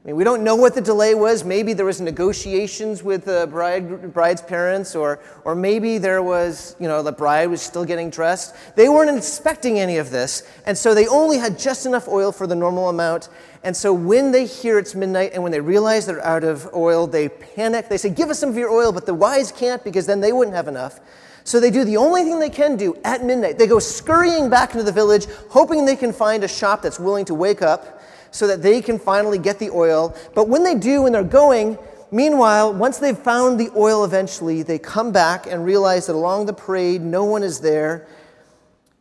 Mean, 0.06 0.14
we 0.14 0.22
don't 0.22 0.44
know 0.44 0.54
what 0.54 0.76
the 0.76 0.80
delay 0.80 1.16
was. 1.16 1.42
Maybe 1.42 1.72
there 1.72 1.84
was 1.84 2.00
negotiations 2.00 3.02
with 3.02 3.24
the 3.24 3.48
bride, 3.50 4.12
bride's 4.14 4.40
parents, 4.40 4.94
or, 4.94 5.18
or 5.44 5.56
maybe 5.56 5.98
there 5.98 6.22
was, 6.22 6.76
you 6.78 6.86
know, 6.86 7.02
the 7.02 7.10
bride 7.10 7.50
was 7.50 7.60
still 7.60 7.84
getting 7.84 8.08
dressed. 8.08 8.54
They 8.76 8.88
weren't 8.88 9.18
expecting 9.18 9.80
any 9.80 9.96
of 9.96 10.10
this, 10.10 10.44
and 10.64 10.78
so 10.78 10.94
they 10.94 11.08
only 11.08 11.38
had 11.38 11.58
just 11.58 11.86
enough 11.86 12.06
oil 12.06 12.30
for 12.30 12.46
the 12.46 12.54
normal 12.54 12.88
amount. 12.88 13.30
And 13.64 13.76
so 13.76 13.92
when 13.92 14.30
they 14.30 14.46
hear 14.46 14.78
it's 14.78 14.94
midnight 14.94 15.32
and 15.34 15.42
when 15.42 15.50
they 15.50 15.58
realize 15.60 16.06
they're 16.06 16.24
out 16.24 16.44
of 16.44 16.72
oil, 16.72 17.08
they 17.08 17.28
panic. 17.28 17.88
They 17.88 17.98
say, 17.98 18.10
Give 18.10 18.30
us 18.30 18.38
some 18.38 18.50
of 18.50 18.56
your 18.56 18.70
oil, 18.70 18.92
but 18.92 19.06
the 19.06 19.14
wise 19.14 19.50
can't 19.50 19.82
because 19.82 20.06
then 20.06 20.20
they 20.20 20.32
wouldn't 20.32 20.54
have 20.54 20.68
enough. 20.68 21.00
So 21.42 21.58
they 21.58 21.70
do 21.70 21.84
the 21.84 21.96
only 21.96 22.22
thing 22.22 22.38
they 22.38 22.50
can 22.50 22.76
do 22.76 22.96
at 23.04 23.24
midnight. 23.24 23.58
They 23.58 23.66
go 23.66 23.80
scurrying 23.80 24.50
back 24.50 24.72
into 24.72 24.84
the 24.84 24.92
village, 24.92 25.26
hoping 25.48 25.84
they 25.84 25.96
can 25.96 26.12
find 26.12 26.44
a 26.44 26.48
shop 26.48 26.82
that's 26.82 27.00
willing 27.00 27.24
to 27.24 27.34
wake 27.34 27.62
up 27.62 27.95
so 28.36 28.46
that 28.46 28.60
they 28.60 28.82
can 28.82 28.98
finally 28.98 29.38
get 29.38 29.58
the 29.58 29.70
oil. 29.70 30.14
But 30.34 30.48
when 30.48 30.62
they 30.62 30.74
do, 30.74 31.02
when 31.02 31.12
they're 31.12 31.24
going, 31.24 31.78
meanwhile, 32.10 32.72
once 32.72 32.98
they've 32.98 33.16
found 33.16 33.58
the 33.58 33.70
oil 33.74 34.04
eventually, 34.04 34.62
they 34.62 34.78
come 34.78 35.10
back 35.10 35.46
and 35.46 35.64
realize 35.64 36.06
that 36.06 36.14
along 36.14 36.44
the 36.44 36.52
parade, 36.52 37.00
no 37.00 37.24
one 37.24 37.42
is 37.42 37.60
there. 37.60 38.06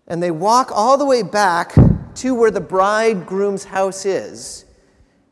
And 0.08 0.24
they 0.24 0.32
walk 0.32 0.72
all 0.72 0.98
the 0.98 1.06
way 1.06 1.22
back 1.22 1.74
to 2.16 2.34
where 2.34 2.50
the 2.50 2.62
bridegroom's 2.62 3.66
house 3.66 4.06
is, 4.06 4.64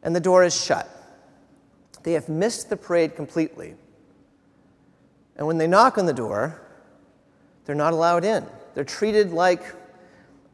and 0.04 0.14
the 0.14 0.20
door 0.20 0.44
is 0.44 0.54
shut. 0.54 0.90
They 2.04 2.12
have 2.12 2.28
missed 2.28 2.70
the 2.70 2.76
parade 2.76 3.16
completely. 3.16 3.76
And 5.38 5.48
when 5.48 5.58
they 5.58 5.68
knock 5.68 5.98
on 5.98 6.06
the 6.06 6.14
door, 6.14 6.62
they're 7.64 7.74
not 7.74 7.94
allowed 7.94 8.26
in. 8.26 8.46
They're 8.76 8.84
treated 8.84 9.32
like 9.32 9.64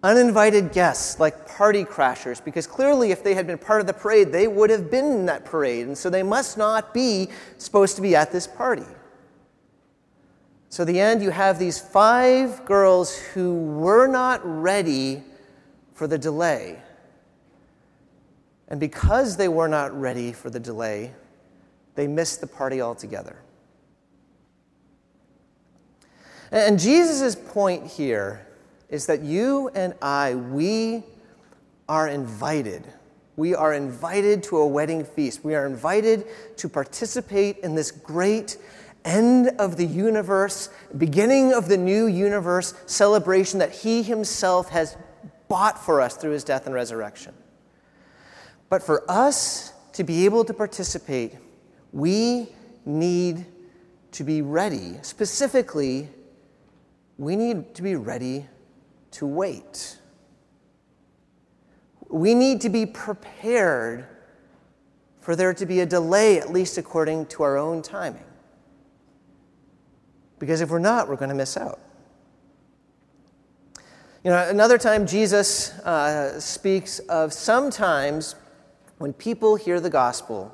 uninvited 0.03 0.71
guests, 0.71 1.19
like 1.19 1.47
party 1.47 1.83
crashers, 1.83 2.43
because 2.43 2.65
clearly, 2.65 3.11
if 3.11 3.23
they 3.23 3.33
had 3.33 3.47
been 3.47 3.57
part 3.57 3.81
of 3.81 3.87
the 3.87 3.93
parade, 3.93 4.31
they 4.31 4.47
would 4.47 4.69
have 4.69 4.89
been 4.89 5.05
in 5.05 5.25
that 5.25 5.45
parade, 5.45 5.87
and 5.87 5.97
so 5.97 6.09
they 6.09 6.23
must 6.23 6.57
not 6.57 6.93
be 6.93 7.29
supposed 7.57 7.95
to 7.97 8.01
be 8.01 8.15
at 8.15 8.31
this 8.31 8.47
party. 8.47 8.85
So, 10.69 10.85
the 10.85 10.99
end, 10.99 11.21
you 11.21 11.31
have 11.31 11.57
these 11.57 11.79
five 11.79 12.63
girls 12.65 13.17
who 13.17 13.55
were 13.55 14.07
not 14.07 14.39
ready 14.43 15.23
for 15.93 16.07
the 16.07 16.17
delay. 16.17 16.79
And 18.69 18.79
because 18.79 19.35
they 19.35 19.47
were 19.47 19.67
not 19.67 19.99
ready 19.99 20.31
for 20.31 20.51
the 20.51 20.59
delay, 20.59 21.11
they 21.95 22.07
missed 22.07 22.39
the 22.39 22.47
party 22.47 22.81
altogether. 22.81 23.41
And 26.51 26.79
Jesus' 26.79 27.35
point 27.35 27.87
here 27.87 28.45
is 28.89 29.05
that 29.05 29.21
you 29.21 29.69
and 29.69 29.93
I, 30.01 30.35
we 30.35 31.03
are 31.87 32.07
invited. 32.07 32.85
We 33.35 33.55
are 33.55 33.73
invited 33.73 34.43
to 34.43 34.57
a 34.57 34.67
wedding 34.67 35.05
feast. 35.05 35.43
We 35.43 35.55
are 35.55 35.65
invited 35.65 36.25
to 36.57 36.69
participate 36.69 37.59
in 37.59 37.75
this 37.75 37.91
great 37.91 38.57
end 39.05 39.51
of 39.59 39.77
the 39.77 39.85
universe, 39.85 40.69
beginning 40.97 41.53
of 41.53 41.67
the 41.67 41.77
new 41.77 42.07
universe 42.07 42.73
celebration 42.85 43.59
that 43.59 43.71
He 43.71 44.03
Himself 44.03 44.69
has 44.69 44.97
bought 45.47 45.83
for 45.83 46.01
us 46.01 46.17
through 46.17 46.31
His 46.31 46.43
death 46.43 46.65
and 46.65 46.75
resurrection. 46.75 47.33
But 48.69 48.83
for 48.83 49.09
us 49.09 49.73
to 49.93 50.03
be 50.03 50.25
able 50.25 50.43
to 50.45 50.53
participate, 50.53 51.35
we 51.91 52.49
need 52.85 53.45
to 54.11 54.23
be 54.23 54.41
ready. 54.41 54.97
Specifically, 55.01 56.09
we 57.17 57.35
need 57.35 57.73
to 57.75 57.81
be 57.81 57.95
ready 57.95 58.45
to 59.11 59.25
wait. 59.25 59.97
We 62.09 62.33
need 62.33 62.61
to 62.61 62.69
be 62.69 62.85
prepared 62.85 64.07
for 65.21 65.35
there 65.35 65.53
to 65.53 65.65
be 65.65 65.81
a 65.81 65.85
delay, 65.85 66.39
at 66.39 66.51
least 66.51 66.77
according 66.77 67.27
to 67.27 67.43
our 67.43 67.57
own 67.57 67.81
timing. 67.81 68.23
Because 70.39 70.61
if 70.61 70.69
we're 70.69 70.79
not, 70.79 71.07
we're 71.07 71.17
going 71.17 71.29
to 71.29 71.35
miss 71.35 71.57
out. 71.57 71.79
You 74.23 74.31
know, 74.31 74.49
another 74.49 74.77
time 74.77 75.05
Jesus 75.05 75.71
uh, 75.79 76.39
speaks 76.39 76.99
of 76.99 77.31
sometimes 77.31 78.35
when 78.97 79.13
people 79.13 79.55
hear 79.55 79.79
the 79.79 79.89
gospel, 79.89 80.53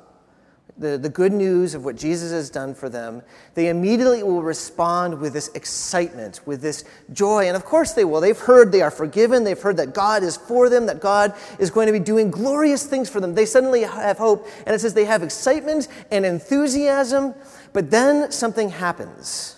the, 0.78 0.98
the 0.98 1.08
good 1.08 1.32
news 1.32 1.74
of 1.74 1.84
what 1.84 1.96
Jesus 1.96 2.32
has 2.32 2.50
done 2.50 2.74
for 2.74 2.88
them, 2.88 3.22
they 3.54 3.68
immediately 3.68 4.22
will 4.22 4.42
respond 4.42 5.18
with 5.18 5.32
this 5.32 5.48
excitement, 5.54 6.40
with 6.44 6.60
this 6.60 6.84
joy. 7.12 7.46
And 7.46 7.56
of 7.56 7.64
course 7.64 7.92
they 7.92 8.04
will. 8.04 8.20
They've 8.20 8.38
heard 8.38 8.72
they 8.72 8.82
are 8.82 8.90
forgiven. 8.90 9.44
They've 9.44 9.60
heard 9.60 9.78
that 9.78 9.94
God 9.94 10.22
is 10.22 10.36
for 10.36 10.68
them, 10.68 10.86
that 10.86 11.00
God 11.00 11.34
is 11.58 11.70
going 11.70 11.86
to 11.86 11.92
be 11.92 11.98
doing 11.98 12.30
glorious 12.30 12.84
things 12.86 13.08
for 13.08 13.20
them. 13.20 13.34
They 13.34 13.46
suddenly 13.46 13.82
have 13.82 14.18
hope. 14.18 14.46
And 14.66 14.74
it 14.74 14.80
says 14.80 14.92
they 14.92 15.06
have 15.06 15.22
excitement 15.22 15.88
and 16.10 16.26
enthusiasm. 16.26 17.34
But 17.72 17.90
then 17.90 18.30
something 18.30 18.68
happens. 18.68 19.56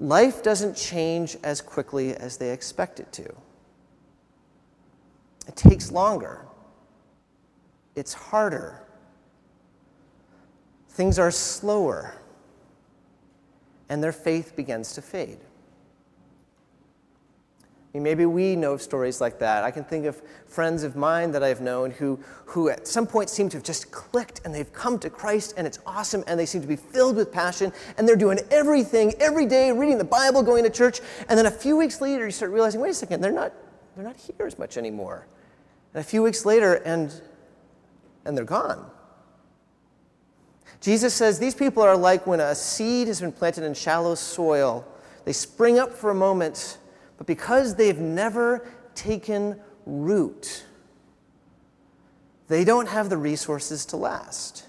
Life 0.00 0.42
doesn't 0.42 0.76
change 0.76 1.36
as 1.44 1.60
quickly 1.60 2.14
as 2.14 2.38
they 2.38 2.50
expect 2.50 2.98
it 2.98 3.12
to. 3.12 3.24
It 5.46 5.56
takes 5.56 5.92
longer. 5.92 6.44
It's 7.94 8.12
harder 8.12 8.87
things 10.98 11.16
are 11.16 11.30
slower 11.30 12.12
and 13.88 14.02
their 14.02 14.10
faith 14.10 14.56
begins 14.56 14.94
to 14.94 15.00
fade. 15.00 15.38
I 17.60 17.64
mean, 17.94 18.02
maybe 18.02 18.26
we 18.26 18.56
know 18.56 18.72
of 18.72 18.82
stories 18.82 19.20
like 19.20 19.38
that. 19.38 19.62
I 19.62 19.70
can 19.70 19.84
think 19.84 20.06
of 20.06 20.20
friends 20.48 20.82
of 20.82 20.96
mine 20.96 21.30
that 21.30 21.44
I've 21.44 21.60
known 21.60 21.92
who, 21.92 22.18
who 22.46 22.68
at 22.68 22.88
some 22.88 23.06
point 23.06 23.30
seem 23.30 23.48
to 23.50 23.56
have 23.58 23.62
just 23.62 23.92
clicked 23.92 24.40
and 24.44 24.52
they've 24.52 24.72
come 24.72 24.98
to 24.98 25.08
Christ 25.08 25.54
and 25.56 25.68
it's 25.68 25.78
awesome 25.86 26.24
and 26.26 26.38
they 26.38 26.46
seem 26.46 26.62
to 26.62 26.66
be 26.66 26.74
filled 26.74 27.14
with 27.14 27.30
passion 27.30 27.72
and 27.96 28.08
they're 28.08 28.16
doing 28.16 28.40
everything 28.50 29.14
every 29.20 29.46
day, 29.46 29.70
reading 29.70 29.98
the 29.98 30.04
Bible, 30.04 30.42
going 30.42 30.64
to 30.64 30.70
church, 30.70 31.00
and 31.28 31.38
then 31.38 31.46
a 31.46 31.50
few 31.50 31.76
weeks 31.76 32.00
later 32.00 32.24
you 32.24 32.32
start 32.32 32.50
realizing, 32.50 32.80
wait 32.80 32.90
a 32.90 32.94
second, 32.94 33.20
they're 33.20 33.30
not, 33.30 33.52
they're 33.94 34.04
not 34.04 34.16
here 34.16 34.48
as 34.48 34.58
much 34.58 34.76
anymore. 34.76 35.28
And 35.94 36.00
a 36.00 36.04
few 36.04 36.24
weeks 36.24 36.44
later, 36.44 36.74
and, 36.74 37.14
and 38.24 38.36
they're 38.36 38.44
gone. 38.44 38.90
Jesus 40.80 41.12
says 41.14 41.38
these 41.38 41.54
people 41.54 41.82
are 41.82 41.96
like 41.96 42.26
when 42.26 42.40
a 42.40 42.54
seed 42.54 43.08
has 43.08 43.20
been 43.20 43.32
planted 43.32 43.64
in 43.64 43.74
shallow 43.74 44.14
soil. 44.14 44.86
They 45.24 45.32
spring 45.32 45.78
up 45.78 45.92
for 45.92 46.10
a 46.10 46.14
moment, 46.14 46.78
but 47.16 47.26
because 47.26 47.74
they've 47.74 47.98
never 47.98 48.66
taken 48.94 49.60
root, 49.86 50.64
they 52.48 52.64
don't 52.64 52.88
have 52.88 53.10
the 53.10 53.16
resources 53.16 53.84
to 53.86 53.96
last. 53.96 54.64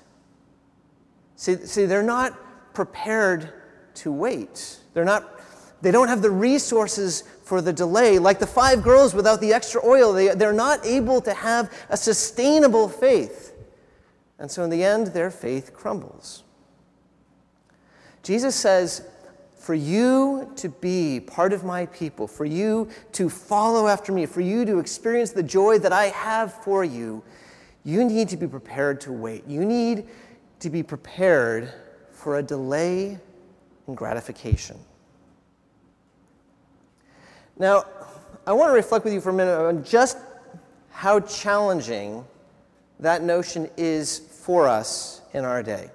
See, 1.35 1.55
see, 1.55 1.85
they're 1.85 2.03
not 2.03 2.73
prepared 2.73 3.53
to 3.95 4.11
wait. 4.11 4.77
They're 4.93 5.05
not, 5.05 5.39
they 5.81 5.91
don't 5.91 6.07
have 6.07 6.21
the 6.21 6.31
resources 6.31 7.23
for 7.43 7.61
the 7.61 7.71
delay. 7.71 8.19
Like 8.19 8.39
the 8.39 8.47
five 8.47 8.83
girls 8.83 9.13
without 9.13 9.39
the 9.39 9.53
extra 9.53 9.81
oil, 9.85 10.11
they, 10.11 10.29
they're 10.29 10.51
not 10.51 10.85
able 10.85 11.21
to 11.21 11.33
have 11.33 11.71
a 11.89 11.95
sustainable 11.95 12.89
faith. 12.89 13.48
And 14.39 14.49
so 14.49 14.63
in 14.63 14.69
the 14.69 14.83
end, 14.83 15.07
their 15.07 15.29
faith 15.29 15.73
crumbles. 15.73 16.43
Jesus 18.23 18.55
says, 18.55 19.03
for 19.57 19.73
you 19.73 20.51
to 20.55 20.69
be 20.69 21.19
part 21.19 21.51
of 21.51 21.63
my 21.63 21.85
people, 21.87 22.27
for 22.27 22.45
you 22.45 22.89
to 23.11 23.29
follow 23.29 23.87
after 23.87 24.11
me, 24.11 24.25
for 24.25 24.41
you 24.41 24.63
to 24.65 24.79
experience 24.79 25.31
the 25.31 25.43
joy 25.43 25.77
that 25.79 25.91
I 25.91 26.05
have 26.05 26.53
for 26.63 26.83
you, 26.83 27.21
you 27.83 28.03
need 28.05 28.29
to 28.29 28.37
be 28.37 28.47
prepared 28.47 29.01
to 29.01 29.11
wait. 29.11 29.45
You 29.45 29.65
need 29.65 30.07
to 30.61 30.69
be 30.69 30.81
prepared 30.81 31.73
for 32.11 32.39
a 32.39 32.43
delay 32.43 33.19
in 33.87 33.95
gratification. 33.95 34.77
Now, 37.57 37.83
I 38.47 38.53
want 38.53 38.69
to 38.69 38.73
reflect 38.73 39.03
with 39.03 39.13
you 39.13 39.21
for 39.21 39.29
a 39.31 39.33
minute 39.33 39.59
on 39.59 39.83
just 39.83 40.17
how 40.89 41.19
challenging 41.19 42.25
that 42.99 43.21
notion 43.21 43.69
is 43.77 44.19
for 44.39 44.67
us 44.67 45.21
in 45.33 45.45
our 45.45 45.61
day. 45.61 45.89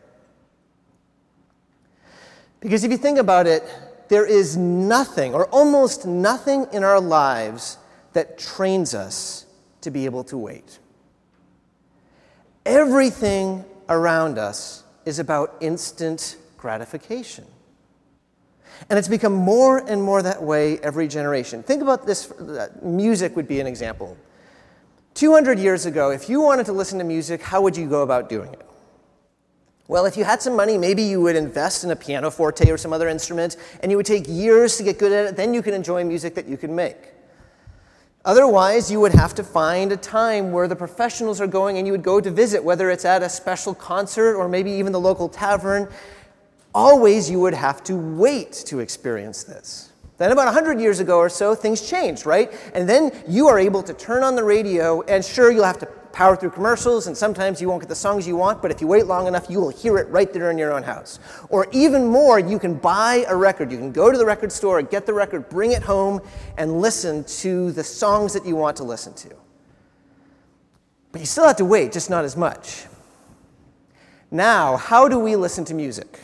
Because 2.61 2.85
if 2.85 2.91
you 2.91 2.97
think 2.97 3.19
about 3.19 3.47
it, 3.47 3.63
there 4.09 4.27
is 4.27 4.57
nothing 4.57 5.35
or 5.35 5.47
almost 5.47 6.07
nothing 6.07 6.67
in 6.73 6.85
our 6.85 7.01
lives 7.01 7.79
that 8.13 8.39
trains 8.39 8.95
us 8.95 9.47
to 9.81 9.91
be 9.91 10.05
able 10.05 10.25
to 10.25 10.39
wait. 10.39 10.79
Everything 12.65 13.65
around 13.89 14.39
us 14.39 14.85
is 15.05 15.19
about 15.19 15.55
instant 15.61 16.37
gratification. 16.57 17.45
And 18.89 18.99
it's 18.99 19.09
become 19.09 19.35
more 19.35 19.79
and 19.79 20.03
more 20.03 20.23
that 20.23 20.43
way 20.43 20.79
every 20.79 21.09
generation. 21.09 21.63
Think 21.63 21.83
about 21.83 22.07
this 22.07 22.33
music 22.83 23.37
would 23.37 23.47
be 23.49 23.61
an 23.61 23.67
example. 23.67 24.17
200 25.15 25.59
years 25.59 25.87
ago, 25.87 26.11
if 26.11 26.29
you 26.29 26.41
wanted 26.41 26.67
to 26.67 26.73
listen 26.73 26.99
to 26.99 27.05
music, 27.05 27.41
how 27.41 27.63
would 27.63 27.77
you 27.77 27.89
go 27.89 28.03
about 28.03 28.29
doing 28.29 28.53
it? 28.53 28.61
Well, 29.87 30.07
if 30.07 30.17
you 30.17 30.25
had 30.25 30.41
some 30.41 30.57
money, 30.57 30.79
maybe 30.79 31.03
you 31.03 31.21
would 31.21 31.37
invest 31.37 31.85
in 31.85 31.91
a 31.91 31.97
pianoforte 31.97 32.71
or 32.71 32.79
some 32.79 32.93
other 32.93 33.09
instrument, 33.09 33.57
and 33.81 33.91
you 33.91 33.97
would 33.97 34.07
take 34.07 34.25
years 34.27 34.77
to 34.79 34.83
get 34.83 34.99
good 34.99 35.13
at 35.13 35.27
it, 35.27 35.37
then 35.37 35.53
you 35.53 35.63
could 35.63 35.75
enjoy 35.75 36.05
music 36.05 36.35
that 36.35 36.49
you 36.49 36.57
could 36.57 36.71
make. 36.71 36.97
Otherwise, 38.25 38.91
you 38.91 38.99
would 38.99 39.13
have 39.13 39.35
to 39.35 39.45
find 39.45 39.93
a 39.93 39.97
time 39.99 40.51
where 40.51 40.67
the 40.67 40.75
professionals 40.75 41.41
are 41.43 41.47
going 41.47 41.77
and 41.77 41.87
you 41.87 41.93
would 41.93 42.03
go 42.03 42.21
to 42.21 42.31
visit, 42.31 42.65
whether 42.65 42.91
it's 42.91 43.05
at 43.05 43.23
a 43.23 43.29
special 43.29 43.75
concert 43.75 44.37
or 44.37 44.49
maybe 44.49 44.71
even 44.71 44.93
the 44.93 45.01
local 45.01 45.29
tavern. 45.29 45.87
Always, 46.75 47.31
you 47.31 47.39
would 47.41 47.53
have 47.53 47.85
to 47.85 47.97
wait 47.97 48.53
to 48.67 48.81
experience 48.81 49.45
this. 49.45 49.93
Then, 50.17 50.31
about 50.31 50.47
100 50.47 50.81
years 50.81 51.01
ago 51.01 51.19
or 51.19 51.29
so, 51.29 51.55
things 51.55 51.89
changed, 51.89 52.25
right? 52.25 52.53
And 52.73 52.89
then 52.89 53.11
you 53.27 53.49
are 53.49 53.59
able 53.59 53.83
to 53.83 53.93
turn 53.93 54.23
on 54.23 54.37
the 54.37 54.45
radio, 54.45 55.03
and 55.03 55.25
sure, 55.25 55.51
you'll 55.51 55.65
have 55.65 55.79
to 55.81 55.87
power 55.87 56.37
through 56.37 56.51
commercials, 56.51 57.09
and 57.09 57.17
sometimes 57.17 57.61
you 57.61 57.69
won't 57.69 57.83
get 57.83 57.89
the 57.89 57.95
songs 57.97 58.27
you 58.27 58.37
want, 58.37 58.63
but 58.63 58.71
if 58.71 58.81
you 58.81 58.87
wait 58.87 59.07
long 59.07 59.27
enough, 59.27 59.51
you 59.51 59.61
will 59.61 59.71
hear 59.71 59.99
it 59.99 60.09
right 60.11 60.33
there 60.33 60.53
in 60.53 60.57
your 60.57 60.73
own 60.73 60.85
house. 60.85 61.19
Or 61.49 61.67
even 61.73 62.07
more, 62.07 62.39
you 62.39 62.61
can 62.61 62.75
buy 62.75 63.25
a 63.29 63.35
record. 63.35 63.73
You 63.73 63.79
can 63.79 63.91
go 63.91 64.13
to 64.13 64.17
the 64.17 64.25
record 64.25 64.53
store, 64.53 64.81
get 64.83 65.05
the 65.05 65.13
record, 65.13 65.49
bring 65.49 65.73
it 65.73 65.83
home, 65.83 66.21
and 66.57 66.81
listen 66.81 67.25
to 67.25 67.73
the 67.73 67.83
songs 67.83 68.33
that 68.35 68.47
you 68.47 68.55
want 68.55 68.77
to 68.77 68.85
listen 68.85 69.13
to. 69.15 69.35
But 71.11 71.21
you 71.21 71.27
still 71.27 71.47
have 71.47 71.57
to 71.57 71.65
wait, 71.65 71.91
just 71.91 72.09
not 72.09 72.25
as 72.25 72.37
much. 72.37 72.87
Now, 74.31 74.77
how 74.77 75.09
do 75.09 75.19
we 75.19 75.35
listen 75.35 75.65
to 75.67 75.75
music? 75.75 76.21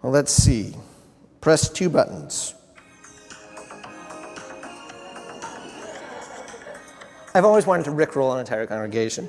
Well, 0.00 0.12
let's 0.12 0.32
see. 0.32 0.74
Press 1.42 1.68
two 1.68 1.90
buttons. 1.90 2.54
I've 7.34 7.44
always 7.44 7.66
wanted 7.66 7.84
to 7.84 7.90
rickroll 7.90 8.34
an 8.34 8.40
entire 8.40 8.66
congregation. 8.66 9.28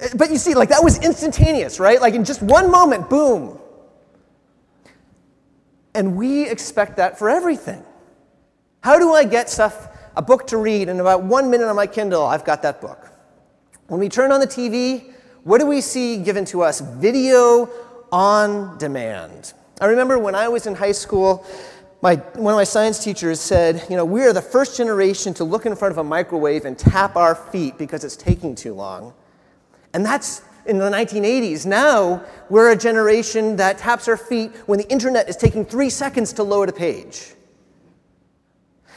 Eh, 0.00 0.08
but 0.16 0.30
you 0.30 0.36
see, 0.36 0.54
like 0.54 0.68
that 0.68 0.82
was 0.84 0.98
instantaneous, 0.98 1.80
right? 1.80 2.00
Like 2.00 2.14
in 2.14 2.24
just 2.24 2.42
one 2.42 2.70
moment, 2.70 3.08
boom. 3.08 3.58
And 5.94 6.16
we 6.16 6.48
expect 6.48 6.96
that 6.96 7.18
for 7.18 7.30
everything. 7.30 7.82
How 8.82 8.98
do 8.98 9.12
I 9.12 9.24
get 9.24 9.48
stuff, 9.48 9.88
a 10.16 10.22
book 10.22 10.46
to 10.48 10.56
read, 10.56 10.88
in 10.88 11.00
about 11.00 11.22
one 11.22 11.50
minute 11.50 11.68
on 11.68 11.76
my 11.76 11.86
Kindle, 11.86 12.22
I've 12.22 12.44
got 12.44 12.62
that 12.62 12.80
book? 12.80 13.10
When 13.86 14.00
we 14.00 14.08
turn 14.08 14.32
on 14.32 14.40
the 14.40 14.46
TV, 14.46 15.12
what 15.44 15.58
do 15.58 15.66
we 15.66 15.80
see 15.80 16.18
given 16.18 16.44
to 16.46 16.62
us? 16.62 16.80
Video 16.80 17.68
on 18.10 18.76
demand. 18.78 19.52
I 19.80 19.86
remember 19.86 20.18
when 20.18 20.34
I 20.34 20.48
was 20.48 20.66
in 20.66 20.74
high 20.74 20.92
school, 20.92 21.46
my, 22.02 22.16
one 22.16 22.52
of 22.52 22.58
my 22.58 22.64
science 22.64 23.02
teachers 23.02 23.38
said, 23.38 23.86
you 23.88 23.96
know, 23.96 24.04
we 24.04 24.22
are 24.22 24.32
the 24.32 24.42
first 24.42 24.76
generation 24.76 25.32
to 25.34 25.44
look 25.44 25.66
in 25.66 25.76
front 25.76 25.92
of 25.92 25.98
a 25.98 26.04
microwave 26.04 26.64
and 26.64 26.76
tap 26.76 27.14
our 27.14 27.36
feet 27.36 27.78
because 27.78 28.02
it's 28.02 28.16
taking 28.16 28.56
too 28.56 28.74
long. 28.74 29.14
And 29.94 30.04
that's 30.04 30.42
in 30.66 30.78
the 30.78 30.90
1980s. 30.90 31.64
Now, 31.64 32.24
we're 32.50 32.72
a 32.72 32.76
generation 32.76 33.54
that 33.56 33.78
taps 33.78 34.08
our 34.08 34.16
feet 34.16 34.50
when 34.66 34.80
the 34.80 34.88
internet 34.90 35.28
is 35.28 35.36
taking 35.36 35.64
three 35.64 35.90
seconds 35.90 36.32
to 36.34 36.42
load 36.42 36.68
a 36.68 36.72
page. 36.72 37.34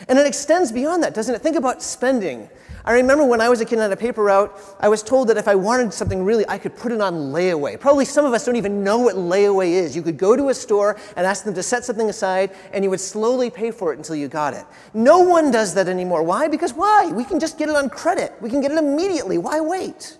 And 0.10 0.18
it 0.18 0.26
extends 0.26 0.72
beyond 0.72 1.04
that, 1.04 1.14
doesn't 1.14 1.34
it? 1.34 1.42
Think 1.42 1.58
about 1.58 1.84
spending. 1.84 2.50
I 2.86 2.94
remember 2.94 3.26
when 3.26 3.42
I 3.42 3.50
was 3.50 3.62
a 3.62 3.66
kid 3.66 3.80
and 3.80 3.92
a 3.92 3.98
paper 3.98 4.24
route, 4.24 4.56
I 4.80 4.90
was 4.90 5.02
told 5.02 5.30
that 5.30 5.38
if 5.38 5.48
I 5.48 5.56
wanted 5.56 5.92
something 5.92 6.24
really, 6.24 6.48
I 6.48 6.60
could 6.60 6.78
put 6.78 6.92
it 6.92 7.02
on 7.02 7.16
layaway. 7.34 7.80
Probably 7.80 8.06
some 8.06 8.26
of 8.26 8.34
us 8.34 8.46
don't 8.46 8.58
even 8.58 8.84
know 8.84 9.00
what 9.00 9.16
layaway 9.16 9.72
is. 9.72 9.96
You 9.96 10.04
could 10.04 10.18
go 10.18 10.36
to 10.36 10.50
a 10.50 10.54
store 10.54 10.96
and 11.18 11.26
ask 11.26 11.44
them 11.44 11.56
to 11.56 11.64
set 11.64 11.84
something 11.84 12.10
aside, 12.12 12.52
and 12.72 12.84
you 12.84 12.92
would 12.92 13.00
slowly 13.00 13.50
pay 13.50 13.72
for 13.72 13.92
it 13.92 13.98
until 13.98 14.16
you 14.16 14.28
got 14.28 14.54
it. 14.54 14.66
No 14.94 15.20
one 15.20 15.50
does 15.50 15.74
that 15.74 15.88
anymore. 15.88 16.22
Why? 16.22 16.48
Because 16.48 16.74
why? 16.74 17.12
We 17.12 17.24
can 17.24 17.40
just 17.40 17.58
get 17.58 17.70
it 17.70 17.76
on 17.76 17.90
credit, 17.90 18.34
we 18.40 18.52
can 18.52 18.62
get 18.62 18.72
it 18.72 18.78
immediately. 18.78 19.40
Why 19.40 19.60
wait? 19.62 20.20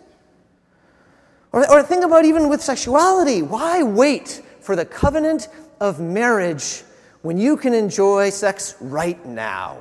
Or, 1.52 1.72
or 1.72 1.84
think 1.84 2.04
about 2.04 2.26
even 2.26 2.50
with 2.50 2.64
sexuality. 2.64 3.44
Why 3.44 3.84
wait 3.84 4.42
for 4.60 4.76
the 4.76 4.86
covenant 4.86 5.50
of 5.80 6.00
marriage 6.00 6.82
when 7.22 7.38
you 7.38 7.58
can 7.58 7.76
enjoy 7.76 8.32
sex 8.32 8.76
right 8.82 9.24
now? 9.24 9.78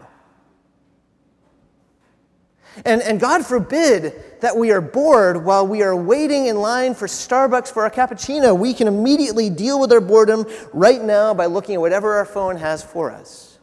And, 2.84 3.02
and 3.02 3.20
God 3.20 3.46
forbid 3.46 4.40
that 4.40 4.56
we 4.56 4.72
are 4.72 4.80
bored 4.80 5.44
while 5.44 5.66
we 5.66 5.82
are 5.82 5.94
waiting 5.94 6.46
in 6.46 6.56
line 6.56 6.94
for 6.94 7.06
Starbucks 7.06 7.72
for 7.72 7.86
a 7.86 7.90
cappuccino. 7.90 8.58
We 8.58 8.74
can 8.74 8.88
immediately 8.88 9.48
deal 9.48 9.78
with 9.78 9.92
our 9.92 10.00
boredom 10.00 10.46
right 10.72 11.02
now 11.02 11.34
by 11.34 11.46
looking 11.46 11.76
at 11.76 11.80
whatever 11.80 12.14
our 12.14 12.24
phone 12.24 12.56
has 12.56 12.82
for 12.82 13.10
us. 13.10 13.58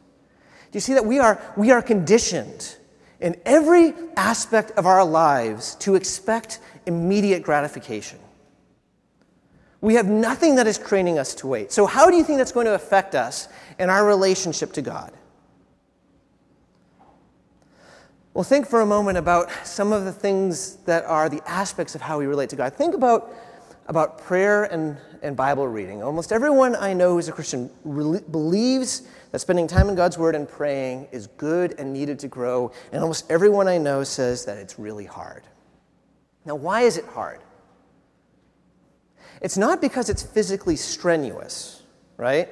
Do 0.72 0.78
you 0.78 0.82
see 0.82 0.94
that 0.94 1.06
we 1.06 1.20
are, 1.20 1.42
we 1.58 1.72
are 1.72 1.82
conditioned 1.82 2.78
in 3.20 3.36
every 3.46 3.94
aspect 4.16 4.72
of 4.72 4.86
our 4.86 5.04
lives 5.04 5.76
to 5.76 5.96
expect 5.96 6.60
immediate 6.86 7.44
gratification? 7.44 8.20
We 9.82 9.96
have 9.96 10.06
nothing 10.06 10.56
that 10.56 10.68
is 10.68 10.78
training 10.78 11.20
us 11.20 11.36
to 11.36 11.48
wait. 11.48 11.72
So, 11.72 11.86
how 11.86 12.10
do 12.10 12.16
you 12.16 12.24
think 12.24 12.38
that's 12.38 12.52
going 12.52 12.68
to 12.68 12.76
affect 12.76 13.16
us 13.16 13.48
in 13.80 13.90
our 13.90 14.06
relationship 14.06 14.74
to 14.74 14.82
God? 14.82 15.12
Well, 18.34 18.46
think 18.46 18.66
for 18.66 18.80
a 18.80 18.86
moment 18.86 19.18
about 19.18 19.52
some 19.68 19.92
of 19.92 20.06
the 20.06 20.14
things 20.14 20.78
that 20.86 21.04
are 21.04 21.28
the 21.28 21.42
aspects 21.46 21.96
of 21.96 22.02
how 22.02 22.18
we 22.18 22.28
relate 22.28 22.50
to 22.52 22.56
God. 22.56 22.74
Think 22.74 22.96
about, 22.96 23.30
about 23.88 24.20
prayer 24.20 24.64
and, 24.64 24.96
and 25.22 25.36
Bible 25.36 25.68
reading. 25.68 26.02
Almost 26.02 26.32
everyone 26.32 26.78
I 26.78 26.94
know 26.94 27.16
who's 27.16 27.28
a 27.28 27.34
Christian 27.34 27.70
re- 27.84 28.22
believes 28.32 29.02
that 29.32 29.40
spending 29.40 29.68
time 29.68 29.90
in 29.90 29.96
God's 29.96 30.18
Word 30.18 30.36
and 30.36 30.48
praying 30.48 31.10
is 31.12 31.28
good 31.28 31.76
and 31.78 31.92
needed 31.92 32.20
to 32.20 32.30
grow, 32.30 32.72
and 32.94 33.02
almost 33.02 33.30
everyone 33.30 33.68
I 33.68 33.78
know 33.78 34.06
says 34.06 34.46
that 34.46 34.58
it's 34.58 34.80
really 34.80 35.06
hard. 35.06 35.44
Now, 36.46 36.56
why 36.56 36.82
is 36.82 36.98
it 36.98 37.06
hard? 37.06 37.42
It's 39.42 39.58
not 39.58 39.82
because 39.82 40.10
it's 40.10 40.24
physically 40.24 40.78
strenuous, 40.78 41.84
right? 42.16 42.48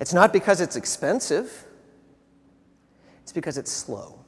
It's 0.00 0.14
not 0.14 0.32
because 0.32 0.62
it's 0.62 0.76
expensive. 0.76 1.65
It's 3.26 3.32
because 3.32 3.58
it's 3.58 3.72
slow. 3.72 4.20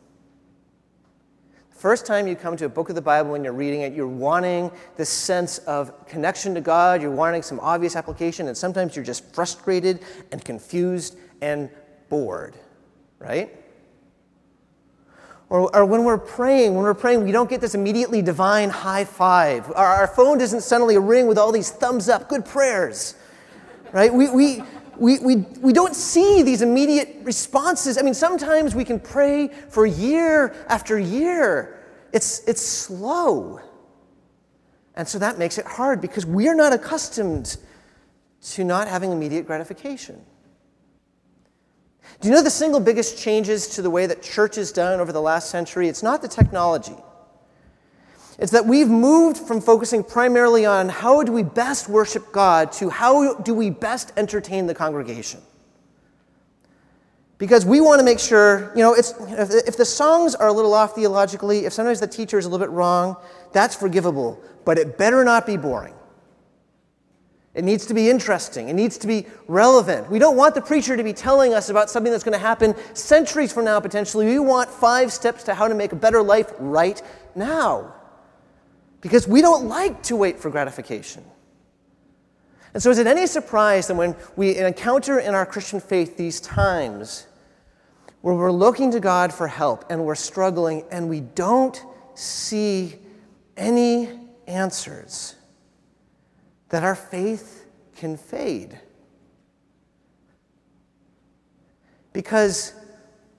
The 1.71 1.77
first 1.79 2.05
time 2.05 2.27
you 2.27 2.35
come 2.35 2.57
to 2.57 2.65
a 2.65 2.69
book 2.69 2.89
of 2.89 2.97
the 2.97 3.01
Bible 3.01 3.37
and 3.37 3.45
you're 3.45 3.53
reading 3.53 3.83
it, 3.83 3.93
you're 3.93 4.09
wanting 4.09 4.73
this 4.97 5.09
sense 5.09 5.59
of 5.59 6.05
connection 6.09 6.53
to 6.57 6.61
God, 6.61 7.01
you're 7.01 7.13
wanting 7.13 7.43
some 7.43 7.61
obvious 7.61 7.95
application, 7.95 8.49
and 8.49 8.57
sometimes 8.57 8.97
you're 8.97 9.05
just 9.05 9.33
frustrated 9.33 10.01
and 10.33 10.45
confused 10.45 11.17
and 11.41 11.71
bored, 12.09 12.57
right? 13.21 13.55
Or, 15.49 15.73
or, 15.77 15.87
when 15.87 16.03
we're 16.03 16.19
praying, 16.19 16.75
when 16.75 16.83
we're 16.83 16.93
praying, 16.93 17.23
we 17.23 17.31
don't 17.31 17.49
get 17.49 17.61
this 17.61 17.77
immediately 17.77 18.21
divine 18.21 18.69
high 18.69 19.05
five. 19.05 19.71
Our, 19.77 19.87
our 19.87 20.07
phone 20.09 20.39
doesn't 20.39 20.63
suddenly 20.63 20.99
ring 20.99 21.29
with 21.29 21.39
all 21.39 21.53
these 21.53 21.71
thumbs 21.71 22.09
up, 22.09 22.29
good 22.29 22.45
prayers, 22.45 23.15
right? 23.93 24.13
We, 24.13 24.29
we, 24.29 24.63
we, 24.99 25.19
we, 25.19 25.37
we 25.37 25.73
don't 25.73 25.95
see 25.95 26.43
these 26.43 26.63
immediate 26.63 27.17
responses. 27.23 27.99
I 27.99 28.03
mean, 28.03 28.15
sometimes 28.15 28.75
we 28.75 28.85
can 28.85 29.01
pray 29.01 29.49
for 29.49 29.87
year 29.87 30.55
after 30.69 30.99
year. 30.99 31.79
It's, 32.13 32.47
it's 32.49 32.63
slow. 32.63 33.61
And 34.95 35.07
so 35.07 35.19
that 35.19 35.39
makes 35.39 35.59
it 35.59 35.67
hard 35.67 36.01
because 36.01 36.27
we 36.27 36.49
are 36.49 36.55
not 36.55 36.73
accustomed 36.73 37.57
to 38.43 38.65
not 38.65 38.89
having 38.89 39.13
immediate 39.13 39.47
gratification. 39.47 40.21
Do 42.21 42.29
you 42.29 42.35
know 42.35 42.43
the 42.43 42.51
single 42.51 42.81
biggest 42.81 43.19
changes 43.19 43.69
to 43.69 43.83
the 43.83 43.91
way 43.91 44.07
that 44.07 44.23
church 44.23 44.59
is 44.59 44.73
done 44.73 44.99
over 44.99 45.13
the 45.13 45.21
last 45.21 45.51
century? 45.51 45.89
It's 45.89 46.03
not 46.03 46.23
the 46.23 46.29
technology. 46.29 46.97
It's 48.39 48.53
that 48.53 48.67
we've 48.67 48.89
moved 48.89 49.37
from 49.37 49.61
focusing 49.61 50.05
primarily 50.05 50.65
on 50.65 50.89
how 50.89 51.25
do 51.25 51.33
we 51.33 51.43
best 51.43 51.89
worship 51.89 52.31
God 52.31 52.71
to 52.73 52.89
how 52.89 53.35
do 53.35 53.53
we 53.53 53.71
best 53.71 54.13
entertain 54.17 54.67
the 54.67 54.75
congregation. 54.75 55.41
Because 57.39 57.65
we 57.65 57.81
want 57.81 57.99
to 57.99 58.05
make 58.05 58.19
sure, 58.19 58.73
you 58.75 58.83
know, 58.83 58.95
it's, 58.95 59.15
if, 59.29 59.69
if 59.69 59.77
the 59.77 59.85
songs 59.85 60.35
are 60.35 60.49
a 60.49 60.53
little 60.53 60.75
off 60.75 60.95
theologically, 60.95 61.67
if 61.67 61.73
sometimes 61.73 62.01
the 62.01 62.07
teacher 62.07 62.39
is 62.39 62.47
a 62.47 62.49
little 62.49 62.65
bit 62.65 62.73
wrong, 62.73 63.17
that's 63.53 63.75
forgivable. 63.75 64.41
But 64.65 64.79
it 64.79 64.99
better 64.99 65.25
not 65.25 65.47
be 65.47 65.57
boring. 65.57 65.95
It 67.55 67.65
needs 67.65 67.87
to 67.87 67.95
be 67.95 68.09
interesting. 68.09 68.69
It 68.69 68.75
needs 68.75 68.99
to 68.99 69.09
be 69.09 69.27
relevant. 69.49 70.09
We 70.11 70.21
don't 70.21 70.37
want 70.37 70.55
the 70.55 70.61
preacher 70.61 70.97
to 70.97 71.03
be 71.03 71.13
telling 71.13 71.55
us 71.55 71.71
about 71.71 71.91
something 71.91 72.13
that's 72.13 72.23
going 72.23 72.39
to 72.39 72.39
happen 72.39 72.75
centuries 72.95 73.53
from 73.53 73.65
now, 73.65 73.81
potentially. 73.81 74.27
We 74.27 74.39
want 74.39 74.71
five 74.71 75.13
steps 75.13 75.43
to 75.45 75.55
how 75.55 75.67
to 75.67 75.75
make 75.75 75.91
a 75.91 75.97
better 75.97 76.23
life 76.23 76.53
right 76.59 77.03
now. 77.35 77.95
Because 79.01 79.29
we 79.29 79.41
don't 79.41 79.69
like 79.69 80.03
to 80.05 80.17
wait 80.17 80.39
for 80.39 80.51
gratification. 80.51 81.25
And 82.75 82.83
so, 82.83 82.91
is 82.91 82.99
it 82.99 83.07
any 83.07 83.27
surprise 83.27 83.87
that 83.87 83.95
when 83.95 84.15
we 84.37 84.57
encounter 84.57 85.19
in 85.19 85.35
our 85.35 85.47
Christian 85.47 85.81
faith 85.81 86.17
these 86.17 86.41
times 86.41 87.27
where 88.21 88.35
we're 88.35 88.53
looking 88.53 88.91
to 88.91 89.01
God 89.01 89.33
for 89.33 89.47
help 89.49 89.91
and 89.91 90.05
we're 90.05 90.15
struggling 90.15 90.85
and 90.91 91.09
we 91.09 91.21
don't 91.21 91.83
see 92.15 92.97
any 93.57 94.11
answers, 94.47 95.35
that 96.69 96.85
our 96.85 96.95
faith 96.95 97.67
can 97.97 98.17
fade? 98.17 98.79
Because 102.13 102.75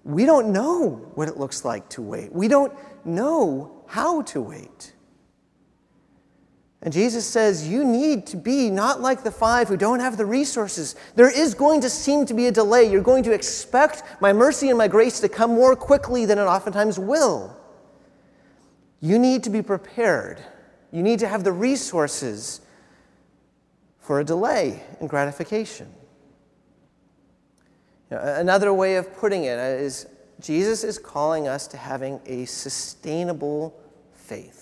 we 0.03 0.25
don't 0.25 0.51
know 0.51 1.11
what 1.15 1.27
it 1.27 1.37
looks 1.37 1.63
like 1.63 1.87
to 1.89 2.01
wait, 2.01 2.33
we 2.33 2.47
don't 2.47 2.73
know 3.05 3.83
how 3.87 4.21
to 4.23 4.41
wait. 4.41 4.93
And 6.81 6.93
Jesus 6.93 7.25
says, 7.25 7.67
You 7.67 7.83
need 7.83 8.25
to 8.27 8.37
be 8.37 8.69
not 8.69 9.01
like 9.01 9.23
the 9.23 9.31
five 9.31 9.67
who 9.67 9.75
don't 9.75 9.99
have 9.99 10.17
the 10.17 10.25
resources. 10.25 10.95
There 11.15 11.29
is 11.29 11.53
going 11.53 11.81
to 11.81 11.89
seem 11.89 12.25
to 12.27 12.33
be 12.33 12.47
a 12.47 12.51
delay. 12.51 12.89
You're 12.89 13.01
going 13.01 13.23
to 13.23 13.33
expect 13.33 14.03
my 14.21 14.31
mercy 14.31 14.69
and 14.69 14.77
my 14.77 14.87
grace 14.87 15.19
to 15.19 15.29
come 15.29 15.51
more 15.51 15.75
quickly 15.75 16.25
than 16.25 16.37
it 16.37 16.43
oftentimes 16.43 16.97
will. 16.97 17.55
You 19.01 19.19
need 19.19 19.43
to 19.43 19.49
be 19.49 19.61
prepared. 19.61 20.41
You 20.91 21.03
need 21.03 21.19
to 21.19 21.27
have 21.27 21.43
the 21.43 21.51
resources 21.51 22.61
for 23.99 24.19
a 24.19 24.23
delay 24.23 24.81
in 25.01 25.07
gratification. 25.07 25.87
Know, 28.09 28.19
another 28.19 28.73
way 28.73 28.95
of 28.95 29.15
putting 29.17 29.43
it 29.43 29.59
is 29.59 30.07
Jesus 30.39 30.83
is 30.83 30.97
calling 30.97 31.47
us 31.47 31.67
to 31.67 31.77
having 31.77 32.19
a 32.25 32.45
sustainable 32.45 33.79
faith. 34.13 34.58